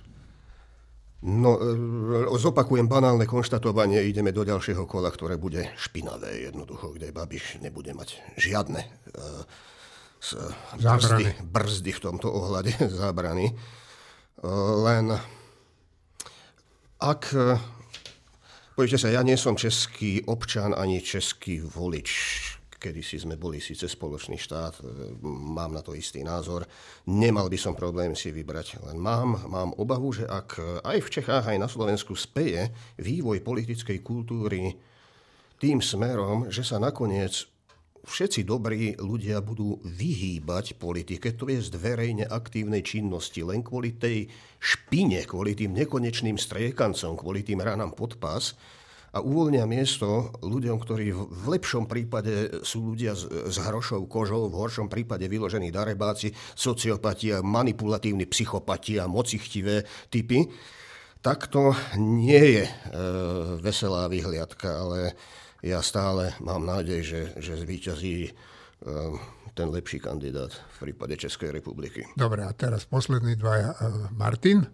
[1.24, 7.60] No, e, zopakujem banálne konštatovanie, ideme do ďalšieho kola, ktoré bude špinavé jednoducho, kde Babiš
[7.64, 9.42] nebude mať žiadne uh,
[10.76, 13.56] brzdy, brzdy v tomto ohľade, zábrany.
[14.38, 15.16] Uh, len
[17.00, 17.32] ak,
[18.76, 22.10] poďte sa, ja nie som český občan ani český volič,
[22.76, 24.82] kedy si sme boli síce spoločný štát, e,
[25.24, 26.68] mám na to istý názor,
[27.08, 28.84] nemal by som problém si vybrať.
[28.84, 32.68] Len mám, mám obavu, že ak aj v Čechách, aj na Slovensku speje
[33.00, 34.76] vývoj politickej kultúry
[35.56, 37.55] tým smerom, že sa nakoniec
[38.06, 44.30] všetci dobrí ľudia budú vyhýbať politike, to je z verejne aktívnej činnosti, len kvôli tej
[44.62, 48.54] špine, kvôli tým nekonečným striekancom, kvôli tým ranám pod pás,
[49.16, 54.60] a uvoľnia miesto ľuďom, ktorí v lepšom prípade sú ľudia s, s hrošou kožou, v
[54.60, 60.44] horšom prípade vyložení darebáci, sociopatia, manipulatívni psychopati a mocichtivé typy,
[61.24, 62.72] tak to nie je e,
[63.64, 65.16] veselá vyhliadka, ale
[65.64, 68.30] ja stále mám nádej, že, že zvíťazí e,
[69.56, 72.04] ten lepší kandidát v prípade Českej republiky.
[72.16, 73.64] Dobre, a teraz posledný dva, e,
[74.12, 74.68] Martin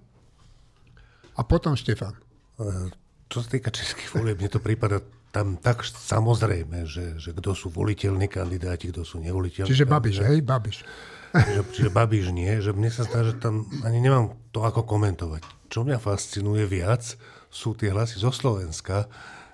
[1.38, 2.18] a potom Štefan.
[2.58, 2.90] E,
[3.30, 5.00] čo sa týka českých volieb, mne to prípada
[5.32, 9.72] tam tak samozrejme, že, že kto sú voliteľní kandidáti, kto sú nevoliteľní.
[9.72, 10.84] Čiže Babiš, hej, Babiš.
[11.32, 15.40] Čiže, čiže Babiš nie, že mne sa zdá, že tam ani nemám to ako komentovať.
[15.72, 17.16] Čo mňa fascinuje viac,
[17.48, 19.08] sú tie hlasy zo Slovenska,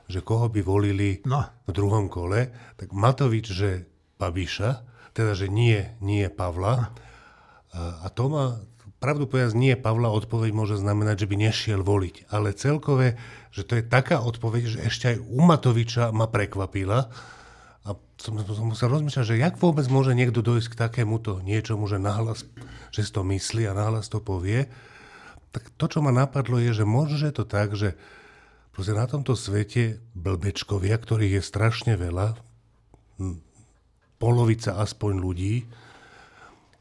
[0.09, 1.45] že koho by volili no.
[1.69, 6.91] v druhom kole, tak Matovič, že Babiša, teda, že nie, nie Pavla.
[7.77, 8.59] A, a to ma,
[8.99, 12.33] pravdu povedať, nie Pavla odpoveď môže znamenať, že by nešiel voliť.
[12.33, 13.21] Ale celkové
[13.59, 17.09] že to je taká odpoveď, že ešte aj u Matoviča ma prekvapila.
[17.83, 17.91] A
[18.21, 22.45] som, som musel rozmýšľať, že jak vôbec môže niekto dojsť k takémuto niečomu, že nahlas,
[22.93, 24.69] že si to myslí a nahlas to povie.
[25.51, 27.97] Tak to, čo ma napadlo, je, že je to tak, že
[28.87, 32.39] na tomto svete blbečkovia, ktorých je strašne veľa,
[34.23, 35.67] polovica aspoň ľudí,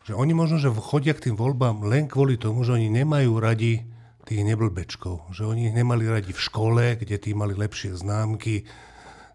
[0.06, 3.84] že oni možno, že chodia k tým voľbám len kvôli tomu, že oni nemajú radi
[4.24, 5.36] tých neblbečkov.
[5.36, 8.64] Že oni ich nemali radi v škole, kde tí mali lepšie známky.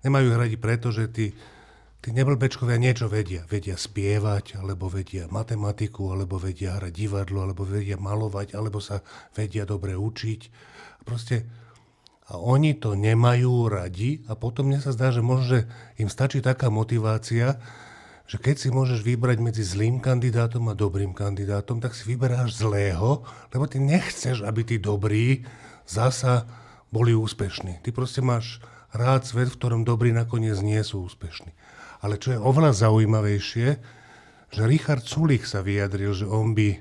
[0.04, 1.36] Nemajú ich radi preto, že tí,
[2.00, 3.44] tí neblbečkovia niečo vedia.
[3.48, 9.04] Vedia spievať, alebo vedia matematiku, alebo vedia hrať divadlo, alebo vedia malovať, alebo sa
[9.36, 10.40] vedia dobre učiť.
[11.04, 11.61] Proste
[12.30, 15.60] a oni to nemajú radi a potom mne sa zdá, že možno, že
[15.98, 17.58] im stačí taká motivácia,
[18.30, 23.26] že keď si môžeš vybrať medzi zlým kandidátom a dobrým kandidátom, tak si vyberáš zlého,
[23.50, 25.44] lebo ty nechceš, aby tí dobrí
[25.84, 26.46] zasa
[26.94, 27.82] boli úspešní.
[27.82, 28.62] Ty proste máš
[28.94, 31.50] rád svet, v ktorom dobrí nakoniec nie sú úspešní.
[32.04, 33.68] Ale čo je oveľa zaujímavejšie,
[34.52, 36.76] že Richard Sulik sa vyjadril, že on by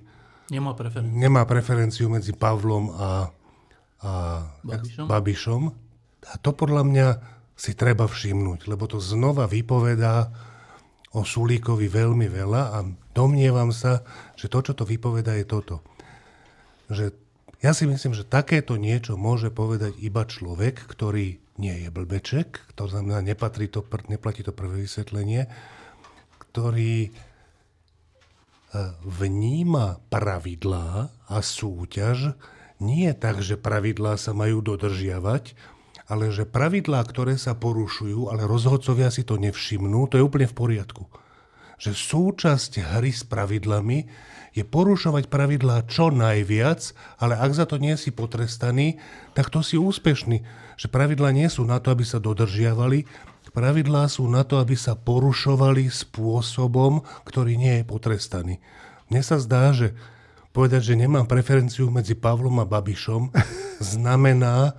[0.51, 1.15] Nemá preferenciu.
[1.15, 3.31] nemá preferenciu medzi Pavlom a,
[4.01, 4.11] a
[4.65, 5.05] Babišom?
[5.05, 5.63] Babišom.
[6.21, 7.07] A to podľa mňa
[7.57, 10.33] si treba všimnúť, lebo to znova vypovedá
[11.13, 12.77] o Sulíkovi veľmi veľa a
[13.13, 14.01] domnievam sa,
[14.39, 15.85] že to, čo to vypovedá, je toto.
[16.89, 17.13] Že
[17.61, 22.89] ja si myslím, že takéto niečo môže povedať iba človek, ktorý nie je blbeček, to
[22.89, 25.45] znamená, nepatrí to, neplatí to prvé vysvetlenie,
[26.49, 27.13] ktorý
[29.03, 32.33] vníma pravidlá a súťaž
[32.81, 35.53] nie tak, že pravidlá sa majú dodržiavať,
[36.11, 40.57] ale že pravidlá, ktoré sa porušujú, ale rozhodcovia si to nevšimnú, to je úplne v
[40.57, 41.07] poriadku.
[41.79, 44.09] Že súčasť hry s pravidlami
[44.51, 46.91] je porušovať pravidlá čo najviac,
[47.21, 48.99] ale ak za to nie si potrestaný,
[49.37, 50.43] tak to si úspešný.
[50.75, 53.07] Že pravidlá nie sú na to, aby sa dodržiavali,
[53.51, 58.55] Pravidlá sú na to, aby sa porušovali spôsobom, ktorý nie je potrestaný.
[59.11, 59.91] Mne sa zdá, že
[60.51, 63.31] povedať, že nemám preferenciu medzi Pavlom a Babišom,
[63.95, 64.75] znamená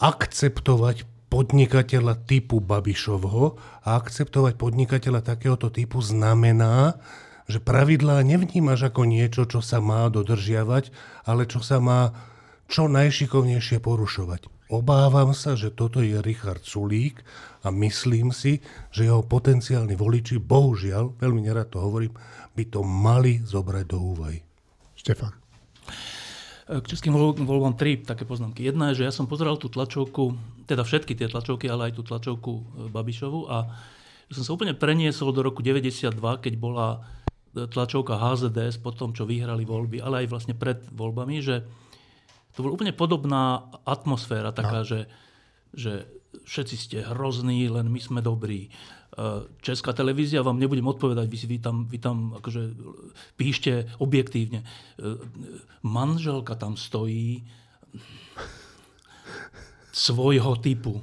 [0.00, 7.00] akceptovať podnikateľa typu Babišovho a akceptovať podnikateľa takéhoto typu znamená,
[7.50, 10.94] že pravidlá nevnímaš ako niečo, čo sa má dodržiavať,
[11.28, 12.14] ale čo sa má
[12.70, 14.48] čo najšikovnejšie porušovať.
[14.72, 17.20] Obávam sa, že toto je Richard Sulík
[17.60, 22.16] a myslím si, že jeho potenciálni voliči, bohužiaľ, veľmi nerad to hovorím,
[22.56, 24.40] by to mali zobrať do úvahy.
[25.04, 25.36] Štefan.
[26.64, 28.64] K českým voľ- voľbám tri také poznámky.
[28.64, 30.32] Jedna je, že ja som pozeral tú tlačovku,
[30.64, 33.68] teda všetky tie tlačovky, ale aj tú tlačovku e, Babišovu a
[34.32, 37.04] som sa úplne preniesol do roku 92, keď bola
[37.52, 41.68] e, tlačovka HZDS po tom, čo vyhrali voľby, ale aj vlastne pred voľbami, že
[42.56, 44.88] to bola úplne podobná atmosféra, taká, no.
[44.88, 45.00] že,
[45.76, 46.08] že
[46.48, 48.72] všetci ste hrozní, len my sme dobrí.
[49.14, 52.62] E, Česká televízia vám nebudem odpovedať, vy, vy tam, vy tam akože
[53.38, 54.62] píšte objektívne.
[54.62, 54.66] E,
[55.86, 57.46] Manželka tam stojí
[59.94, 60.98] svojho typu.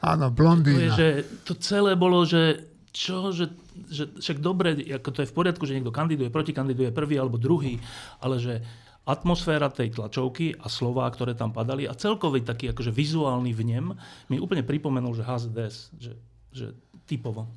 [0.00, 0.94] Áno, To, je, blondína.
[0.94, 1.08] že
[1.42, 3.50] to celé bolo, že čo, že,
[3.90, 7.78] že však dobre, ako to je v poriadku, že niekto kandiduje, protikandiduje prvý alebo druhý,
[8.22, 8.62] ale že
[9.06, 13.90] atmosféra tej tlačovky a slová, ktoré tam padali a celkový taký akože vizuálny vnem
[14.30, 16.12] mi úplne pripomenul, že HZDS, že,
[16.54, 16.66] že
[17.10, 17.50] typovo.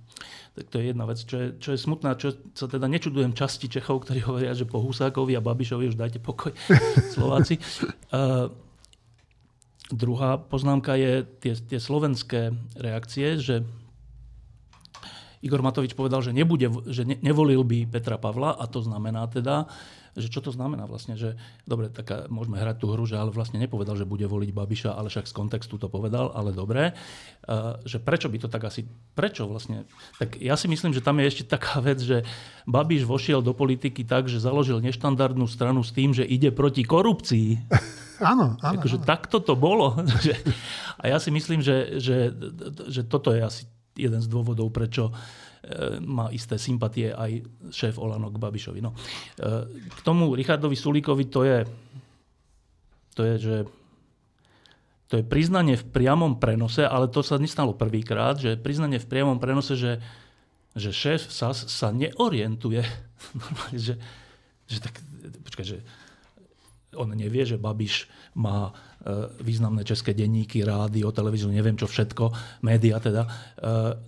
[0.58, 3.70] Tak to je jedna vec, čo je, čo je smutná, čo sa teda nečudujem časti
[3.70, 6.50] Čechov, ktorí hovoria, že po Husákovi a Babišovi už dajte pokoj
[7.14, 7.62] Slováci.
[8.10, 8.50] Uh,
[9.94, 13.62] druhá poznámka je tie, tie slovenské reakcie, že
[15.44, 19.68] Igor Matovič povedal, že, nebude, že ne, nevolil by Petra Pavla a to znamená teda,
[20.14, 21.34] že čo to znamená vlastne, že
[21.66, 25.10] dobre, tak môžeme hrať tú hru, že ale vlastne nepovedal, že bude voliť Babiša, ale
[25.10, 28.86] však z kontextu to povedal, ale dobre, uh, že prečo by to tak asi,
[29.18, 29.90] prečo vlastne,
[30.22, 32.22] tak ja si myslím, že tam je ešte taká vec, že
[32.70, 37.58] Babiš vošiel do politiky tak, že založil neštandardnú stranu s tým, že ide proti korupcii.
[38.24, 38.80] Áno, áno.
[38.80, 40.00] Akože takto to bolo.
[41.02, 42.32] A ja si myslím, že, že,
[42.88, 43.64] že toto je asi
[43.98, 45.12] jeden z dôvodov, prečo
[46.04, 47.40] má isté sympatie aj
[47.72, 48.84] šéf Olano k Babišovi.
[48.84, 48.92] No.
[49.40, 49.50] E,
[49.88, 51.60] K tomu Richardovi Sulíkovi to je,
[53.16, 53.56] to je, že
[55.08, 59.38] to je priznanie v priamom prenose, ale to sa nestalo prvýkrát, že priznanie v priamom
[59.40, 60.04] prenose, že,
[60.76, 62.84] že šéf SAS sa neorientuje.
[63.40, 63.96] Normálne, že,
[64.68, 65.00] že tak,
[65.48, 65.80] počkaj, že
[66.98, 68.72] on nevie, že Babiš má e,
[69.44, 72.32] významné české denníky, rádio, televíziu, neviem čo všetko,
[72.66, 73.30] média teda, e,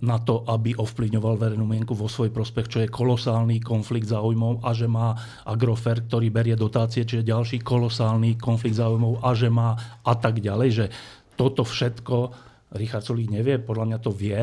[0.02, 4.74] na to, aby ovplyvňoval verejnú mienku vo svoj prospech, čo je kolosálny konflikt záujmov a
[4.74, 5.14] že má
[5.46, 10.68] Agrofert, ktorý berie dotácie, čiže ďalší kolosálny konflikt záujmov a že má a tak ďalej,
[10.74, 10.86] že
[11.38, 12.16] toto všetko
[12.74, 14.42] Richard Solík nevie, podľa mňa to vie,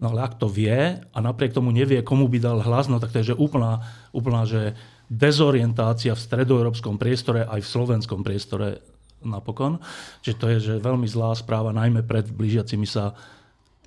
[0.00, 3.12] No ale ak to vie a napriek tomu nevie, komu by dal hlas, no tak
[3.12, 3.84] to je že úplná,
[4.16, 4.72] úplná že
[5.10, 8.78] dezorientácia v stredoeurópskom priestore aj v slovenskom priestore
[9.26, 9.82] napokon.
[10.22, 13.18] Čiže to je že veľmi zlá správa, najmä pred blížiacimi sa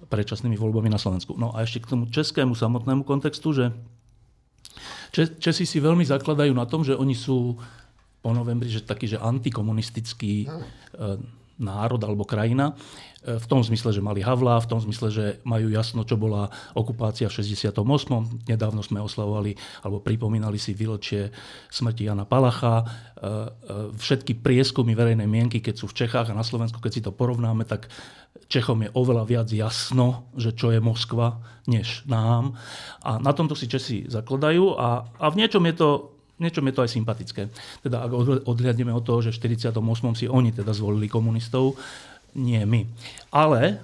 [0.04, 1.40] predčasnými voľbami na Slovensku.
[1.40, 3.66] No a ešte k tomu českému samotnému kontextu, že
[5.14, 7.54] Če- Česi si veľmi zakladajú na tom, že oni sú
[8.24, 10.48] po novembri že taký, že antikomunistický e,
[11.62, 12.74] národ alebo krajina.
[13.24, 16.52] E, v tom zmysle, že mali Havla, v tom zmysle, že majú jasno, čo bola
[16.76, 17.72] okupácia v 68.
[18.52, 19.56] Nedávno sme oslavovali
[19.88, 21.32] alebo pripomínali si výročie
[21.72, 22.84] smrti Jana Palacha.
[22.84, 23.30] E, e,
[23.96, 27.64] Všetky prieskumy verejnej mienky, keď sú v Čechách a na Slovensku, keď si to porovnáme,
[27.64, 27.88] tak
[28.52, 32.60] Čechom je oveľa viac jasno, že čo je Moskva, než nám.
[33.02, 35.90] A na tomto si Česi zakladajú a, a v niečom je to
[36.42, 37.42] niečom je to aj sympatické.
[37.86, 39.80] Teda ak odhľ- odhľadneme od toho, že v 48.
[40.18, 41.80] si oni teda zvolili komunistov,
[42.36, 42.82] nie my.
[43.30, 43.82] Ale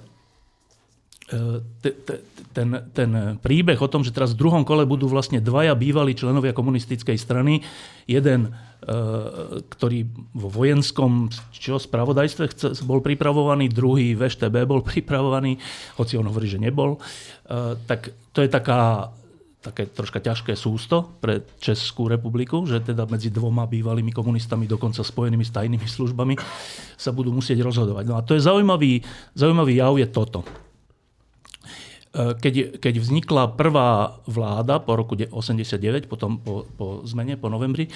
[1.82, 6.18] te- ten, ten príbeh o tom, že teraz v druhom kole budú vlastne dvaja bývalí
[6.18, 7.62] členovia komunistickej strany,
[8.10, 8.90] jeden, e,
[9.70, 12.50] ktorý vo vojenskom čo, spravodajstve
[12.82, 14.26] bol pripravovaný, druhý v
[14.66, 15.62] bol pripravovaný,
[15.94, 19.14] hoci on hovorí, že nebol, e, tak to je taká
[19.60, 25.44] také troška ťažké sústo pre Českú republiku, že teda medzi dvoma bývalými komunistami, dokonca spojenými
[25.44, 26.34] s tajnými službami,
[26.96, 28.04] sa budú musieť rozhodovať.
[28.08, 29.04] No a to je zaujímavý,
[29.36, 30.40] zaujímavý jav je toto.
[32.10, 37.84] E, keď, keď vznikla prvá vláda po roku 89, potom po, po zmene, po novembri,
[37.84, 37.92] e,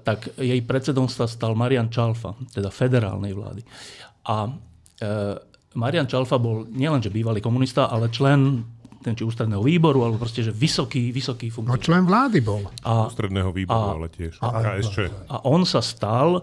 [0.00, 3.60] tak jej predsedom sa stal Marian Čalfa, teda federálnej vlády.
[4.24, 4.50] A e,
[5.76, 8.64] Marian Čalfa bol nielenže bývalý komunista, ale člen
[9.02, 11.74] ten či ústredného výboru, alebo proste, že vysoký, vysoký funkčný.
[11.74, 12.66] No člen vlády bol.
[12.82, 14.42] A, ústredného výboru, a, ale tiež.
[14.42, 14.96] A, KSČ.
[15.30, 16.42] A on sa stal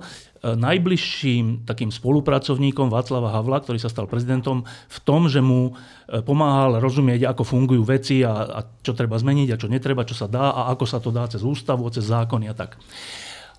[0.53, 6.77] najbližším takým spolupracovníkom Václava Havla, ktorý sa stal prezidentom, v tom, že mu e, pomáhal
[6.77, 10.53] rozumieť, ako fungujú veci a, a čo treba zmeniť a čo netreba, čo sa dá
[10.53, 12.77] a ako sa to dá cez ústavu, cez zákony a tak.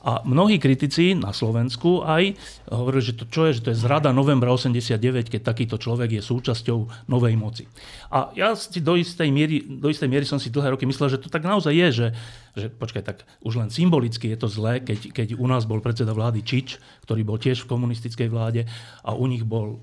[0.07, 2.39] A mnohí kritici na Slovensku aj
[2.71, 6.23] hovorili, že to čo je, že to je zrada novembra 89, keď takýto človek je
[6.23, 7.67] súčasťou novej moci.
[8.15, 11.19] A ja si do istej miery, do istej miery som si dlhé roky myslel, že
[11.19, 12.09] to tak naozaj je, že,
[12.55, 16.15] že počkaj, tak už len symbolicky je to zlé, keď, keď u nás bol predseda
[16.15, 18.63] vlády Čič, ktorý bol tiež v komunistickej vláde
[19.03, 19.79] a u nich bol e,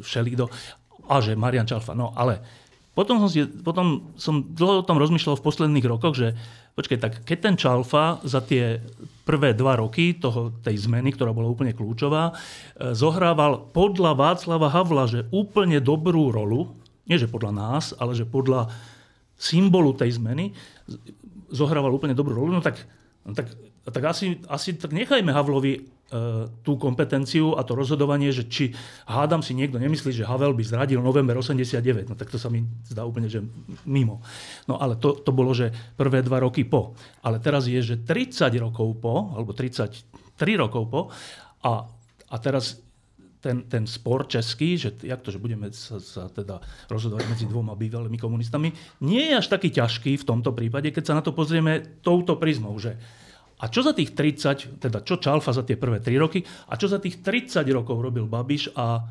[0.00, 0.48] všelikto
[1.12, 1.92] a že Marian Čalfa.
[1.92, 2.40] No ale
[2.92, 6.36] potom som, si, potom som dlho o tom rozmýšľal v posledných rokoch, že
[6.76, 8.84] počkaj, tak keď ten Čalfa za tie
[9.22, 15.06] prvé dva roky toho, tej zmeny, ktorá bola úplne kľúčová, e, zohrával podľa Václava Havla,
[15.06, 16.74] že úplne dobrú rolu,
[17.06, 18.70] nie že podľa nás, ale že podľa
[19.38, 20.54] symbolu tej zmeny,
[21.50, 22.82] zohrával úplne dobrú rolu, no tak,
[23.26, 23.50] no tak,
[23.86, 28.76] tak asi, asi tak nechajme Havlovi E, tú kompetenciu a to rozhodovanie, že či
[29.08, 32.68] hádam si niekto nemyslí, že Havel by zradil november 89, no tak to sa mi
[32.84, 33.40] zdá úplne, že
[33.88, 34.20] mimo.
[34.68, 36.92] No ale to, to bolo, že prvé dva roky po.
[37.24, 40.04] Ale teraz je, že 30 rokov po, alebo 33
[40.60, 41.00] rokov po
[41.64, 41.88] a,
[42.28, 42.76] a teraz
[43.42, 47.74] ten, ten spor český, že jak to, že budeme sa, sa teda rozhodovať medzi dvoma
[47.74, 48.70] bývalými komunistami,
[49.02, 52.78] nie je až taký ťažký v tomto prípade, keď sa na to pozrieme touto prizmou,
[52.78, 52.94] že
[53.62, 56.90] a čo za tých 30, teda čo Čalfa za tie prvé 3 roky a čo
[56.90, 59.02] za tých 30 rokov robil Babiš a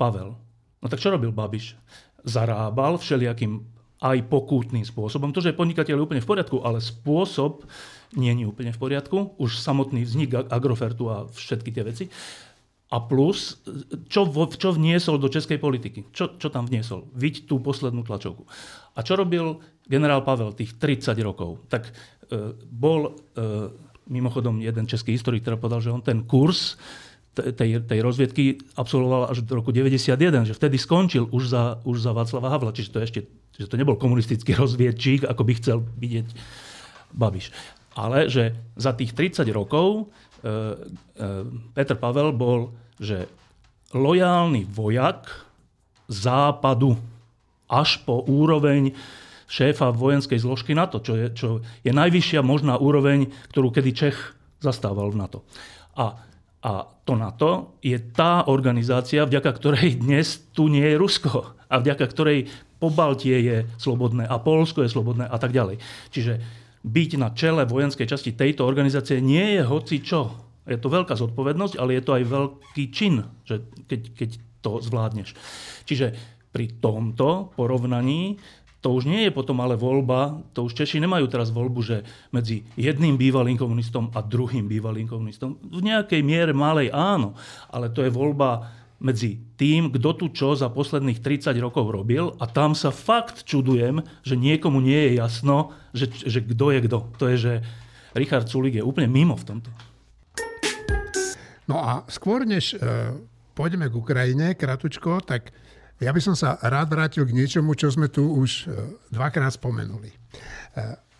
[0.00, 0.32] Pavel?
[0.80, 1.76] No tak čo robil Babiš?
[2.24, 5.34] Zarábal všelijakým aj pokútnym spôsobom.
[5.34, 7.66] To, že podnikateľ je úplne v poriadku, ale spôsob
[8.14, 9.36] nie je úplne v poriadku.
[9.36, 12.04] Už samotný vznik Agrofertu a všetky tie veci.
[12.88, 13.60] A plus,
[14.08, 16.08] čo, čo vniesol do českej politiky?
[16.08, 17.04] Čo, čo tam vniesol?
[17.12, 18.48] Viď tú poslednú tlačovku.
[18.96, 21.68] A čo robil generál Pavel tých 30 rokov?
[21.68, 21.92] Tak e,
[22.64, 23.38] bol e,
[24.08, 26.80] Mimochodom, jeden český historik, ktorý povedal, že on ten kurz
[27.36, 32.16] tej, tej rozviedky absolvoval až do roku 91, že vtedy skončil už za, už za
[32.16, 33.20] Václava Havla, čiže to ešte
[33.58, 36.30] že to nebol komunistický rozviedčík, ako by chcel vidieť
[37.10, 37.50] Babiš.
[37.98, 40.14] Ale že za tých 30 rokov
[41.74, 43.30] Petr Pavel bol že
[43.94, 45.46] lojálny vojak
[46.10, 46.98] západu
[47.70, 48.92] až po úroveň
[49.48, 51.48] šéfa vojenskej zložky NATO, čo je, čo
[51.80, 54.18] je najvyššia možná úroveň, ktorú kedy Čech
[54.60, 55.38] zastával v NATO.
[55.96, 56.20] A,
[56.60, 56.72] a
[57.06, 62.50] to NATO je tá organizácia, vďaka ktorej dnes tu nie je Rusko a vďaka ktorej
[62.78, 65.82] Pobaltie je slobodné a Polsko je slobodné a tak ďalej.
[66.14, 66.38] Čiže
[66.84, 70.34] byť na čele vojenskej časti tejto organizácie nie je hoci čo.
[70.68, 75.32] Je to veľká zodpovednosť, ale je to aj veľký čin, že keď, keď to zvládneš.
[75.88, 76.12] Čiže
[76.52, 78.36] pri tomto porovnaní
[78.78, 82.62] to už nie je potom ale voľba, to už Češi nemajú teraz voľbu, že medzi
[82.78, 85.58] jedným bývalým komunistom a druhým bývalým komunistom.
[85.58, 87.34] V nejakej miere malej áno,
[87.74, 92.44] ale to je voľba medzi tým, kto tu čo za posledných 30 rokov robil a
[92.50, 96.98] tam sa fakt čudujem, že niekomu nie je jasno, že, že kto je kto.
[97.22, 97.52] To je, že
[98.18, 99.70] Richard Sulik je úplne mimo v tomto.
[101.68, 102.80] No a skôr než e,
[103.52, 105.52] pôjdeme k Ukrajine, kratučko, tak
[105.98, 110.10] ja by som sa rád vrátil k niečomu, čo sme tu už e, dvakrát spomenuli.
[110.10, 110.16] E,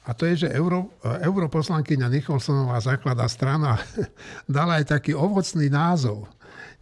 [0.08, 3.76] a to je, že euro, e, europoslankyňa Nicholsonová základá strana
[4.48, 6.30] dala aj taký ovocný názov.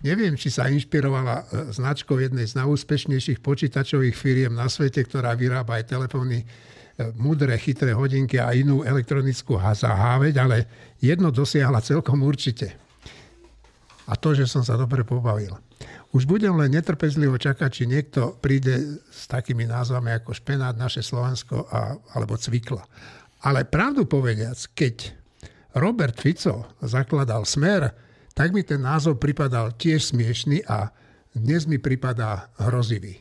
[0.05, 5.88] Neviem, či sa inšpirovala značkou jednej z najúspešnejších počítačových firiem na svete, ktorá vyrába aj
[5.88, 6.44] telefóny,
[7.16, 10.57] mudré, chytré hodinky a inú elektronickú zaháveď, ale
[11.01, 12.72] jedno dosiahla celkom určite.
[14.09, 15.57] A to, že som sa dobre pobavil.
[16.14, 21.68] Už budem len netrpezlivo čakať, či niekto príde s takými názvami ako Špenát, naše Slovensko
[21.68, 22.80] a, alebo Cvikla.
[23.44, 25.12] Ale pravdu povediac, keď
[25.76, 27.92] Robert Fico zakladal Smer,
[28.37, 30.93] tak mi ten názov pripadal tiež smiešný a
[31.32, 33.16] dnes mi pripadá hrozivý.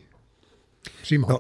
[1.08, 1.32] Šimon.
[1.32, 1.40] No,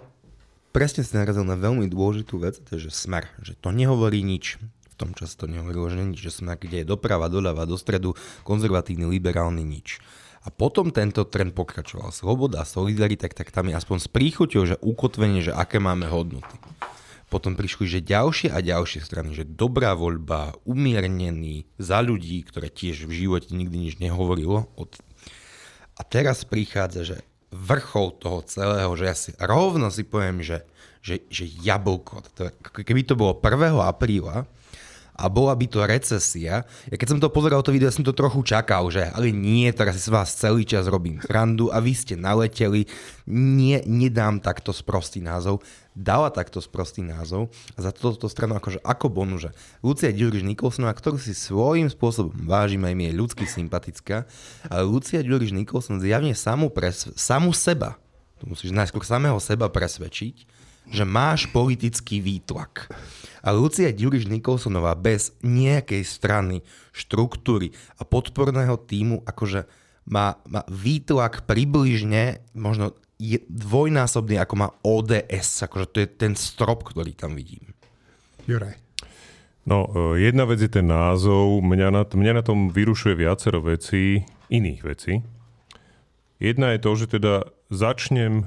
[0.71, 4.55] presne si narazil na veľmi dôležitú vec, to je, že smer, že to nehovorí nič.
[4.63, 8.15] V tom čase to nehovorilo, že nič, že smer, kde je doprava, doľava, do stredu,
[8.47, 9.99] konzervatívny, liberálny, nič.
[10.47, 12.15] A potom tento trend pokračoval.
[12.15, 16.55] Sloboda, solidarita, tak, tak tam je aspoň s príchuťou, že ukotvenie, že aké máme hodnoty.
[17.25, 23.09] Potom prišli, že ďalšie a ďalšie strany, že dobrá voľba, umiernený, za ľudí, ktoré tiež
[23.09, 24.69] v živote nikdy nič nehovorilo.
[25.95, 27.17] A teraz prichádza, že
[27.49, 30.67] vrchol toho celého, že ja si rovno si poviem, že,
[30.99, 32.21] že, že jablko.
[32.83, 33.73] Keby to bolo 1.
[33.79, 34.45] apríla,
[35.15, 36.67] a bola by to recesia.
[36.91, 39.71] Ja keď som to pozeral to video, ja som to trochu čakal, že ale nie,
[39.71, 42.85] teraz si s vás celý čas robím srandu a vy ste naleteli.
[43.25, 45.63] Nie, nedám takto sprostý názov.
[45.95, 47.47] Dala takto sprostý názov
[47.79, 52.35] a za toto stranu akože ako bonu, že Lucia Ďuriš Nikolsonová, ktorú si svojím spôsobom
[52.43, 54.27] vážim, aj mi je ľudsky sympatická,
[54.67, 57.95] ale Lucia Ďuriš Nikolson zjavne samú, presv- samú seba,
[58.35, 60.54] tu musíš najskôr samého seba presvedčiť,
[60.89, 62.89] že máš politický výtlak.
[63.45, 69.69] A Lucia Ďuriš Nikolsonová bez nejakej strany, štruktúry a podporného týmu akože
[70.09, 75.63] má, má výtlak približne možno je dvojnásobný, ako má ODS.
[75.63, 77.71] Akože to je ten strop, ktorý tam vidím.
[78.43, 78.75] Juraj.
[79.65, 81.63] No, e, jedna vec je ten názov.
[81.63, 85.13] Mňa na, mňa na tom vyrušuje viacero vecí, iných vecí.
[86.37, 88.45] Jedna je to, že teda začnem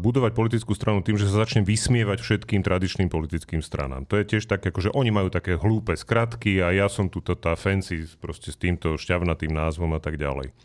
[0.00, 4.08] budovať politickú stranu tým, že sa začne vysmievať všetkým tradičným politickým stranám.
[4.08, 7.52] To je tiež tak, že oni majú také hlúpe skratky a ja som tu tá
[7.60, 10.56] fancy proste s týmto šťavnatým názvom a tak ďalej.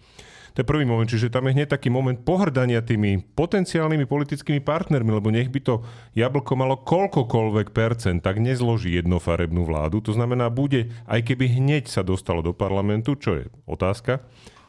[0.56, 5.12] To je prvý moment, čiže tam je hneď taký moment pohrdania tými potenciálnymi politickými partnermi,
[5.12, 5.84] lebo nech by to
[6.16, 10.00] jablko malo koľkokoľvek percent, tak nezloží jednofarebnú vládu.
[10.08, 14.24] To znamená, bude, aj keby hneď sa dostalo do parlamentu, čo je otázka,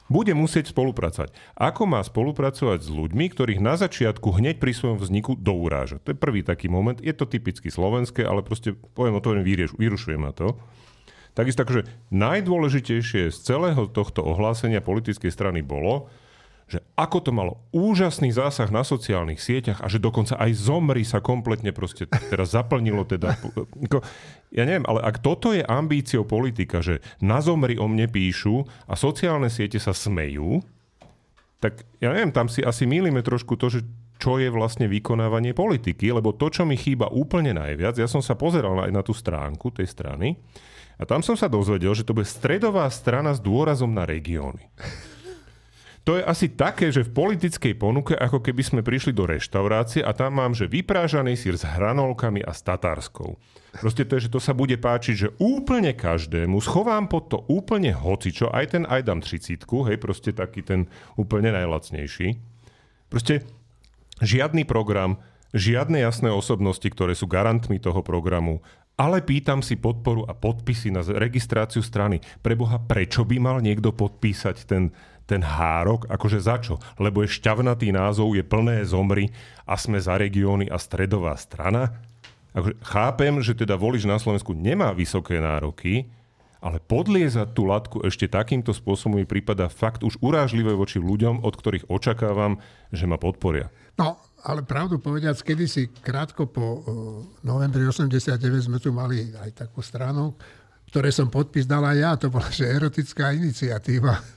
[0.06, 1.34] bude musieť spolupracovať.
[1.58, 5.98] Ako má spolupracovať s ľuďmi, ktorých na začiatku hneď pri svojom vzniku douráža?
[6.06, 6.98] To je prvý taký moment.
[7.02, 9.34] Je to typicky slovenské, ale proste poviem o to,
[9.76, 10.58] vyrušuje ma to.
[11.36, 11.84] Takisto takže
[12.16, 16.08] najdôležitejšie z celého tohto ohlásenia politickej strany bolo,
[16.66, 21.22] že ako to malo úžasný zásah na sociálnych sieťach a že dokonca aj zomri sa
[21.22, 23.38] kompletne proste teraz zaplnilo teda.
[24.50, 28.98] Ja neviem, ale ak toto je ambíciou politika, že na zomri o mne píšu a
[28.98, 30.58] sociálne siete sa smejú,
[31.62, 33.86] tak ja neviem, tam si asi mýlime trošku to, že
[34.18, 38.34] čo je vlastne vykonávanie politiky, lebo to, čo mi chýba úplne najviac, ja som sa
[38.34, 40.34] pozeral aj na tú stránku tej strany
[40.98, 44.66] a tam som sa dozvedel, že to bude stredová strana s dôrazom na regióny
[46.06, 50.14] to je asi také, že v politickej ponuke, ako keby sme prišli do reštaurácie a
[50.14, 53.34] tam mám, že vyprážaný sír s hranolkami a s tatárskou.
[53.82, 57.90] Proste to je, že to sa bude páčiť, že úplne každému, schovám pod to úplne
[57.90, 60.86] hocičo, aj ten aj dám tricítku, hej, proste taký ten
[61.18, 62.38] úplne najlacnejší.
[63.10, 63.42] Proste
[64.22, 65.18] žiadny program,
[65.58, 68.62] žiadne jasné osobnosti, ktoré sú garantmi toho programu,
[68.96, 72.22] ale pýtam si podporu a podpisy na registráciu strany.
[72.40, 74.94] Preboha, prečo by mal niekto podpísať ten,
[75.26, 76.78] ten hárok, akože za čo?
[76.96, 79.34] Lebo je šťavnatý názov, je plné zomry
[79.66, 81.98] a sme za regióny a stredová strana?
[82.56, 86.08] Akože chápem, že teda volič na Slovensku nemá vysoké nároky,
[86.62, 91.52] ale podliezať tú latku ešte takýmto spôsobom mi prípada fakt už urážlivé voči ľuďom, od
[91.52, 92.56] ktorých očakávam,
[92.88, 93.68] že ma podporia.
[94.00, 94.16] No,
[94.46, 96.80] ale pravdu povediac, kedysi krátko po uh,
[97.44, 100.32] novembri 89 sme tu mali aj takú stranu,
[100.88, 104.35] ktoré som podpis dal aj ja, to bola že erotická iniciatíva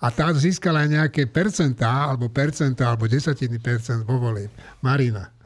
[0.00, 4.52] a tá získala nejaké percentá, alebo percentá, alebo desatiny percent vo volieb.
[4.82, 5.36] Marina.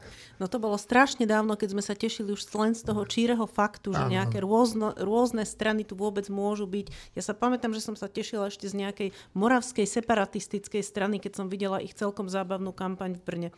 [0.41, 3.93] No to bolo strašne dávno, keď sme sa tešili už len z toho číreho faktu,
[3.93, 7.13] že nejaké rôzno, rôzne strany tu vôbec môžu byť.
[7.13, 11.45] Ja sa pamätám, že som sa tešila ešte z nejakej moravskej separatistickej strany, keď som
[11.45, 13.49] videla ich celkom zábavnú kampaň v Brne.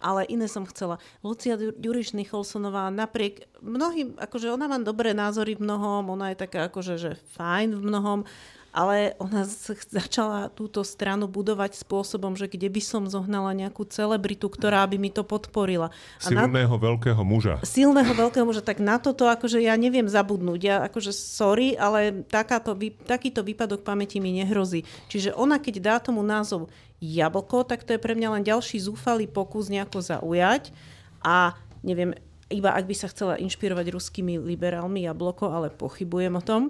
[0.00, 0.96] Ale iné som chcela.
[1.20, 6.72] Lucia Ďuriš Nicholsonová napriek mnohým, akože ona má dobré názory v mnohom, ona je taká
[6.72, 8.24] akože že fajn v mnohom,
[8.72, 9.44] ale ona
[9.92, 15.12] začala túto stranu budovať spôsobom, že kde by som zohnala nejakú celebritu, ktorá by mi
[15.12, 15.92] to podporila.
[16.24, 16.80] A silného na...
[16.80, 17.60] veľkého muža.
[17.60, 20.60] Silného veľkého muža, tak na toto akože ja neviem zabudnúť.
[20.64, 22.72] Ja akože sorry, ale takáto,
[23.04, 24.88] takýto výpadok pamäti mi nehrozí.
[25.12, 26.72] Čiže ona keď dá tomu názov
[27.04, 30.72] jablko, tak to je pre mňa len ďalší zúfalý pokus nejako zaujať
[31.20, 32.16] a neviem,
[32.48, 36.62] iba ak by sa chcela inšpirovať ruskými liberálmi jablko, ale pochybujem o tom.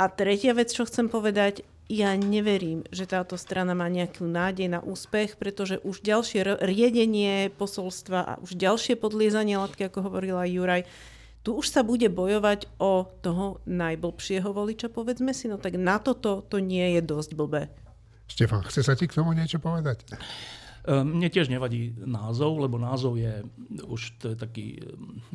[0.00, 1.60] A tretia vec, čo chcem povedať,
[1.92, 8.18] ja neverím, že táto strana má nejakú nádej na úspech, pretože už ďalšie riedenie posolstva
[8.24, 10.88] a už ďalšie podliezanie latky, ako hovorila Juraj,
[11.44, 16.40] tu už sa bude bojovať o toho najblbšieho voliča, povedzme si, no tak na toto
[16.48, 17.68] to nie je dosť blbé.
[18.24, 20.00] Štefan, chce sa ti k tomu niečo povedať?
[20.90, 23.46] Mne tiež nevadí názov, lebo názov je
[23.86, 24.82] už to je taký,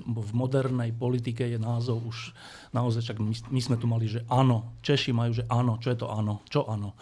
[0.04, 2.36] v modernej politike je názov už
[2.76, 5.98] naozaj, však my, my sme tu mali, že áno, Češi majú, že áno, čo je
[6.04, 7.00] to áno, čo áno.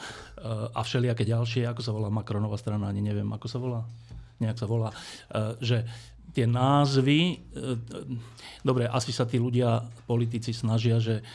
[0.70, 3.82] A všelijaké ďalšie, ako sa volá Macronová strana, ani neviem, ako sa volá,
[4.38, 4.94] nejak sa volá,
[5.58, 5.90] že
[6.34, 7.42] tie názvy,
[8.62, 11.26] dobre, asi sa tí ľudia, politici snažia, že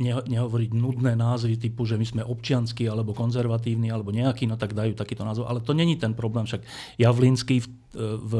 [0.00, 4.96] nehovoriť nudné názvy typu, že my sme občianskí alebo konzervatívni alebo nejaký, no tak dajú
[4.96, 5.48] takýto názov.
[5.48, 6.48] Ale to není ten problém.
[6.48, 6.64] Však
[6.96, 7.68] Javlinský v,
[8.16, 8.34] v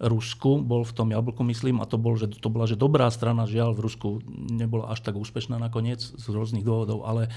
[0.00, 3.44] Rusku bol v tom jablku, myslím, a to, bol, že to bola že dobrá strana,
[3.46, 4.08] žiaľ v Rusku
[4.50, 7.28] nebola až tak úspešná nakoniec z rôznych dôvodov, ale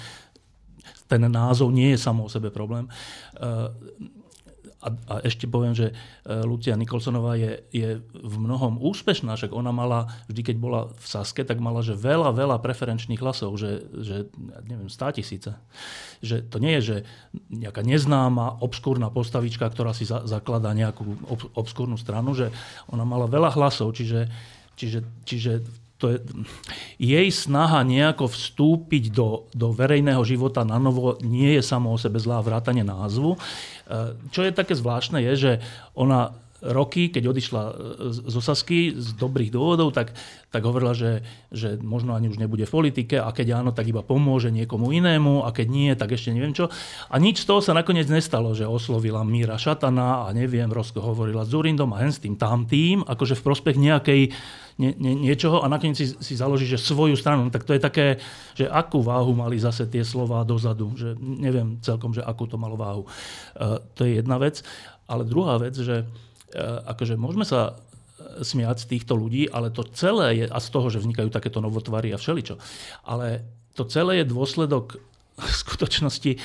[1.12, 2.88] ten názov nie je samo o sebe problém.
[4.84, 5.94] A, a ešte poviem, že e,
[6.44, 11.48] Lucia Nikolsonová je, je v mnohom úspešná, však ona mala, vždy keď bola v Saske,
[11.48, 14.28] tak mala že veľa, veľa preferenčných hlasov, že, že
[14.68, 15.56] neviem, stá tisíce.
[16.20, 16.98] Že to nie je, že
[17.48, 22.52] nejaká neznáma, obskúrna postavička, ktorá si za, zakladá nejakú ob, obskúrnu stranu, že
[22.92, 24.28] ona mala veľa hlasov, čiže,
[24.76, 26.20] čiže, čiže to je,
[27.00, 32.20] jej snaha nejako vstúpiť do, do verejného života na novo nie je samo o sebe
[32.20, 33.40] zlá vrátanie názvu.
[33.40, 33.40] E,
[34.36, 35.52] čo je také zvláštne, je, že
[35.96, 37.74] ona roky, keď odišla e,
[38.32, 40.16] z Osasky z dobrých dôvodov, tak,
[40.48, 44.00] tak hovorila, že, že možno ani už nebude v politike a keď áno, tak iba
[44.00, 46.72] pomôže niekomu inému a keď nie, tak ešte neviem čo.
[47.12, 51.44] A nič z toho sa nakoniec nestalo, že oslovila Míra Šatana a neviem, Rosko hovorila
[51.44, 54.22] s Zurindom a hen s tým tam tým, akože v prospech nejakej
[54.78, 57.46] nie, nie, niečoho a nakoniec si, si založí, že svoju stranu.
[57.54, 58.18] Tak to je také,
[58.58, 62.74] že akú váhu mali zase tie slova dozadu, že neviem celkom, že akú to malo
[62.74, 63.04] váhu.
[63.54, 64.66] Uh, to je jedna vec.
[65.06, 66.08] Ale druhá vec, že
[66.62, 70.88] akože môžeme sa eh, smiať z týchto ľudí, ale to celé je, a z toho,
[70.94, 72.56] že vznikajú takéto novotvary a všeličo,
[73.06, 73.44] ale
[73.74, 75.02] to celé je dôsledok
[75.66, 76.40] skutočnosti eh,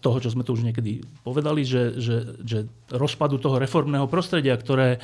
[0.00, 5.02] toho, čo sme tu už niekedy povedali, že, že, že rozpadu toho reformného prostredia, ktoré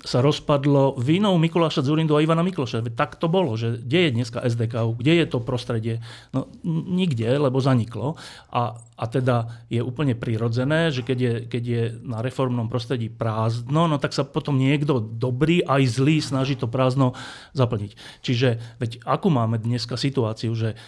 [0.00, 2.80] sa rozpadlo vinou Mikuláša Zurindu a Ivana Mikloša.
[2.96, 6.00] Tak to bolo, že kde je dneska SDK, kde je to prostredie?
[6.32, 8.16] No nikde, lebo zaniklo.
[8.48, 13.92] A, a teda je úplne prirodzené, že keď je, keď je na reformnom prostredí prázdno,
[13.92, 17.12] no tak sa potom niekto dobrý aj zlý snaží to prázdno
[17.52, 18.24] zaplniť.
[18.24, 20.80] Čiže veď akú máme dneska situáciu, že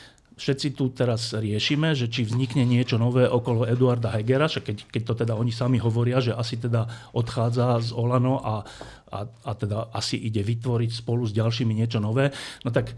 [0.42, 5.14] všetci tu teraz riešime, že či vznikne niečo nové okolo Eduarda Hegera, keď, keď to
[5.22, 8.66] teda oni sami hovoria, že asi teda odchádza z Olano a,
[9.14, 12.34] a, a teda asi ide vytvoriť spolu s ďalšími niečo nové,
[12.66, 12.90] no tak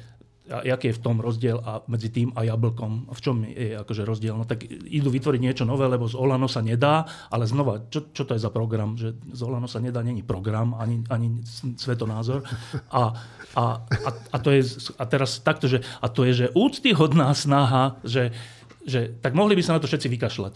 [0.44, 3.08] aký je v tom rozdiel a medzi tým a jablkom?
[3.08, 4.36] V čom je akože rozdiel?
[4.36, 8.28] No tak idú vytvoriť niečo nové, lebo z Olano sa nedá, ale znova, čo, čo
[8.28, 8.92] to je za program?
[8.92, 11.40] Že z Olano sa nedá, není program, ani, ani
[11.80, 12.44] svetonázor.
[12.92, 13.16] A,
[13.56, 14.68] a, a, a, to je,
[15.00, 18.36] a teraz takto, že, a to je, že úctyhodná snaha, že,
[18.84, 20.54] že tak mohli by sa na to všetci vykašľať.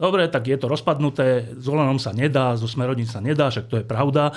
[0.00, 3.76] Dobre, tak je to rozpadnuté, s Olanom sa nedá, zo Smerodín sa nedá, však to
[3.76, 4.32] je pravda,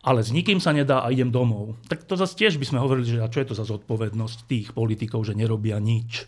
[0.00, 1.76] ale s nikým sa nedá a idem domov.
[1.84, 4.68] Tak to zase tiež by sme hovorili, že a čo je to za zodpovednosť tých
[4.72, 6.24] politikov, že nerobia nič.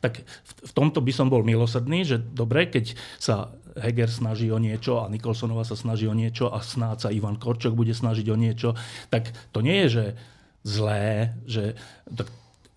[0.00, 4.56] Tak v, v tomto by som bol milosrdný, že dobre, keď sa Heger snaží o
[4.56, 8.36] niečo a Nikolsonová sa snaží o niečo a snáď sa Ivan Korčok bude snažiť o
[8.40, 8.72] niečo,
[9.12, 10.04] tak to nie je, že
[10.64, 11.76] zlé, že...
[12.08, 12.28] Tak,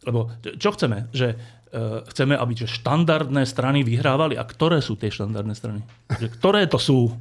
[0.04, 0.28] lebo
[0.60, 1.08] čo chceme?
[1.16, 4.36] Že uh, chceme, aby že štandardné strany vyhrávali.
[4.36, 5.80] A ktoré sú tie štandardné strany?
[6.20, 7.16] Že ktoré to sú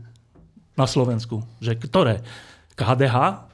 [0.75, 1.47] na Slovensku?
[1.63, 2.17] Že ktoré?
[2.75, 3.49] KDH?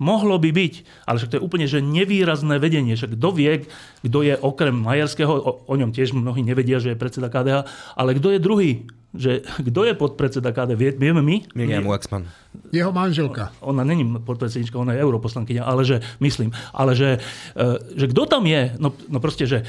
[0.00, 2.96] Mohlo by byť, ale však to je úplne že nevýrazné vedenie.
[2.96, 3.68] Však kto vie,
[4.00, 7.68] kto je okrem Majerského, o, o ňom tiež mnohí nevedia, že je predseda KDH,
[8.00, 8.72] ale kto je druhý?
[9.12, 10.96] Že kto je podpredseda KDH?
[10.96, 11.52] Vieme my?
[11.52, 12.24] Miriam Waxman.
[12.72, 13.52] Jeho manželka.
[13.60, 17.20] Ona není podpredsednička, ona je europoslankyňa, ale že, myslím, ale že,
[17.52, 18.72] e, že kto tam je?
[18.80, 19.68] No, no proste, že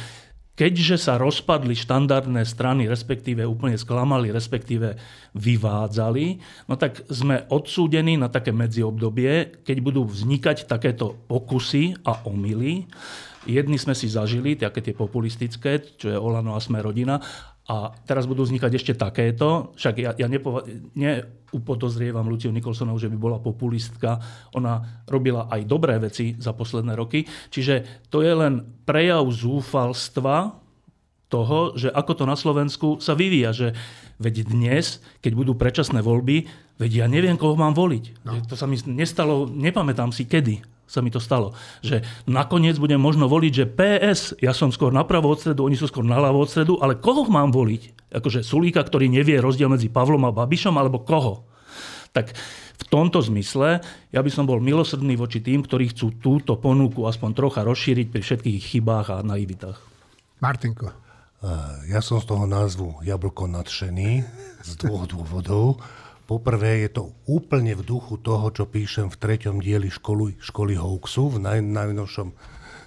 [0.56, 5.00] keďže sa rozpadli štandardné strany, respektíve úplne sklamali, respektíve
[5.34, 6.26] vyvádzali,
[6.68, 12.86] no tak sme odsúdení na také medziobdobie, keď budú vznikať takéto pokusy a omily.
[13.42, 17.18] Jedni sme si zažili, také tie populistické, čo je Olano a sme rodina,
[17.72, 19.72] a teraz budú vznikať ešte takéto.
[19.80, 24.20] Však ja, ja nepova- neupodozrievam Luciu Nikolsonovú, že by bola populistka.
[24.60, 27.24] Ona robila aj dobré veci za posledné roky.
[27.24, 30.60] Čiže to je len prejav zúfalstva
[31.32, 33.56] toho, že ako to na Slovensku sa vyvíja.
[33.56, 33.68] Že
[34.20, 38.28] veď dnes, keď budú predčasné voľby, veď ja neviem, koho mám voliť.
[38.28, 38.36] No.
[38.52, 40.60] To sa mi nestalo, nepamätám si kedy
[40.92, 41.56] sa mi to stalo.
[41.80, 45.88] Že nakoniec budem možno voliť, že PS, ja som skôr napravo od stredu, oni sú
[45.88, 48.12] skôr naľavo od stredu, ale koho mám voliť?
[48.12, 51.48] Akože Sulíka, ktorý nevie rozdiel medzi Pavlom a Babišom, alebo koho?
[52.12, 52.36] Tak
[52.76, 53.80] v tomto zmysle
[54.12, 58.20] ja by som bol milosrdný voči tým, ktorí chcú túto ponuku aspoň trocha rozšíriť pri
[58.20, 59.80] všetkých chybách a naivitách.
[60.44, 60.92] Martinko.
[61.88, 64.28] Ja som z toho názvu Jablko nadšený
[64.62, 65.80] z dvoch dôvodov.
[66.32, 71.28] Poprvé je to úplne v duchu toho, čo píšem v treťom dieli školu, školy hoaxu
[71.28, 72.32] v naj, najnovšom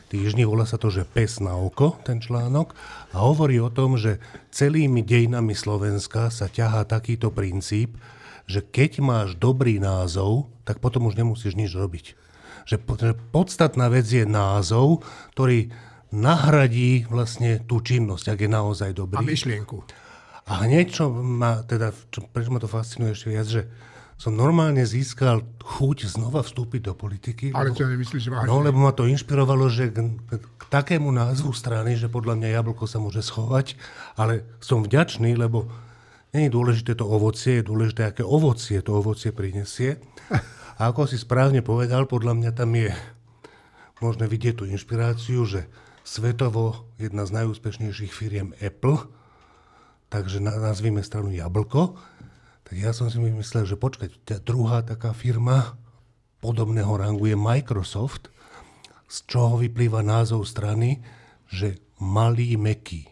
[0.08, 0.48] týždni.
[0.48, 2.72] Volá sa to, že Pes na oko, ten článok.
[3.12, 4.16] A hovorí o tom, že
[4.48, 8.00] celými dejinami Slovenska sa ťahá takýto princíp,
[8.48, 12.16] že keď máš dobrý názov, tak potom už nemusíš nič robiť.
[12.64, 15.04] Že, že podstatná vec je názov,
[15.36, 15.68] ktorý
[16.16, 19.20] nahradí vlastne tú činnosť, ak je naozaj dobrý.
[19.20, 19.84] A myšlienku.
[20.44, 23.62] A hneď, čo ma, teda, čo, prečo ma to fascinuje ešte viac, že
[24.14, 27.46] som normálne získal chuť znova vstúpiť do politiky.
[27.50, 28.46] Ale lebo, to nemyslíš vážne?
[28.46, 29.98] No, lebo ma to inšpirovalo, že k,
[30.38, 33.74] k takému názvu strany, že podľa mňa jablko sa môže schovať,
[34.14, 35.66] ale som vďačný, lebo
[36.36, 39.98] nie je dôležité to ovocie, je dôležité, aké ovocie to ovocie prinesie.
[40.78, 42.90] A ako si správne povedal, podľa mňa tam je
[44.02, 45.70] možné vidieť tú inšpiráciu, že
[46.02, 49.06] svetovo jedna z najúspešnejších firiem Apple
[50.14, 51.98] takže nazvime stranu Jablko.
[52.62, 55.74] Tak ja som si myslel, že počkať, tá druhá taká firma
[56.38, 58.30] podobného rangu je Microsoft,
[59.10, 61.02] z čoho vyplýva názov strany,
[61.50, 63.10] že malý meký.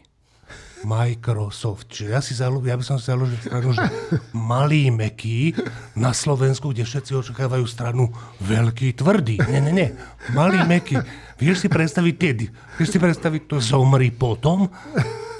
[0.83, 1.91] Microsoft.
[1.91, 3.87] Čiže ja, si zalo, ja by som si založil stranu, že
[4.35, 5.55] malý meký
[5.95, 8.11] na Slovensku, kde všetci očakávajú stranu
[8.43, 9.39] veľký tvrdý.
[9.47, 9.89] Nie, nie, nie.
[10.35, 10.99] Malý meký.
[11.37, 12.31] Vieš si predstaviť tie,
[12.77, 14.69] vieš si predstaviť to zomri potom?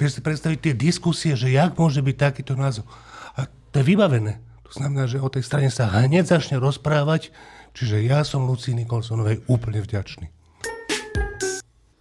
[0.02, 2.90] Vieš si predstaviť tie diskusie, že jak môže byť takýto názov.
[3.38, 4.42] A to je vybavené.
[4.70, 7.30] To znamená, že o tej strane sa hneď začne rozprávať,
[7.78, 10.34] čiže ja som Lucii Nikolsonovej úplne vďačný.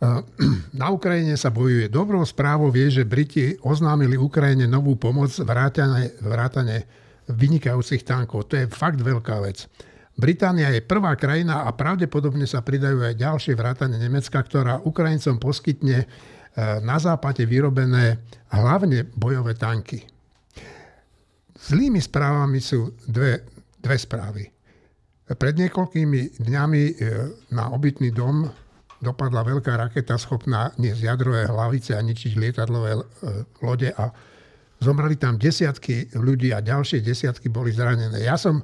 [0.80, 1.86] Na Ukrajine sa bojuje.
[1.86, 6.88] Dobrou správou vie, že Briti oznámili Ukrajine novú pomoc vrátane, vrátane
[7.30, 8.50] vynikajúcich tankov.
[8.50, 9.70] To je fakt veľká vec.
[10.12, 16.04] Británia je prvá krajina a pravdepodobne sa pridajú aj ďalšie vrátane Nemecka, ktorá Ukrajincom poskytne
[16.52, 18.20] E, na západe vyrobené
[18.52, 20.04] hlavne bojové tanky.
[21.56, 23.40] Zlými správami sú dve,
[23.80, 24.44] dve správy.
[25.32, 26.94] Pred niekoľkými dňami e,
[27.56, 28.52] na obytný dom
[29.00, 33.02] dopadla veľká raketa schopná niesť jadrové hlavice a ničiť lietadlové e,
[33.64, 34.12] lode a
[34.76, 38.28] zomreli tam desiatky ľudí a ďalšie desiatky boli zranené.
[38.28, 38.60] Ja som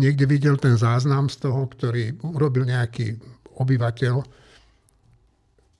[0.00, 3.18] niekde videl ten záznam z toho, ktorý urobil nejaký
[3.54, 4.44] obyvateľ,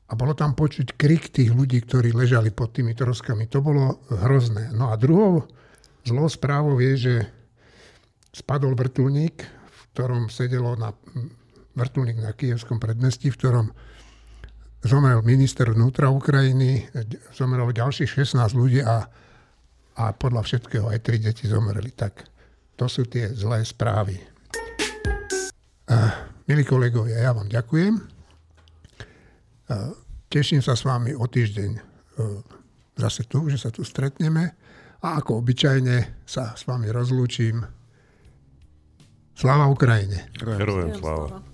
[0.04, 3.48] a bolo tam počuť krik tých ľudí, ktorí ležali pod tými troskami.
[3.48, 4.68] To bolo hrozné.
[4.76, 5.48] No a druhou
[6.04, 7.14] zlou správou je, že
[8.30, 10.92] spadol vrtulník, v ktorom sedelo na
[11.72, 13.66] vrtulník na kievskom predmestí, v ktorom
[14.84, 16.84] zomrel minister vnútra Ukrajiny,
[17.32, 19.08] zomrelo ďalších 16 ľudí a,
[19.96, 21.88] a podľa všetkého aj tri deti zomreli.
[21.96, 22.33] Tak
[22.74, 24.18] to sú tie zlé správy.
[25.84, 26.10] Uh,
[26.48, 28.14] milí kolegovia, ja vám ďakujem.
[30.34, 31.80] Teším sa s vami o týždeň e,
[32.98, 34.50] zase tu, že sa tu stretneme
[34.98, 37.62] a ako obyčajne sa s vami rozlúčim.
[39.34, 40.26] Sláva Ukrajine.
[40.42, 41.53] Herojem sláva.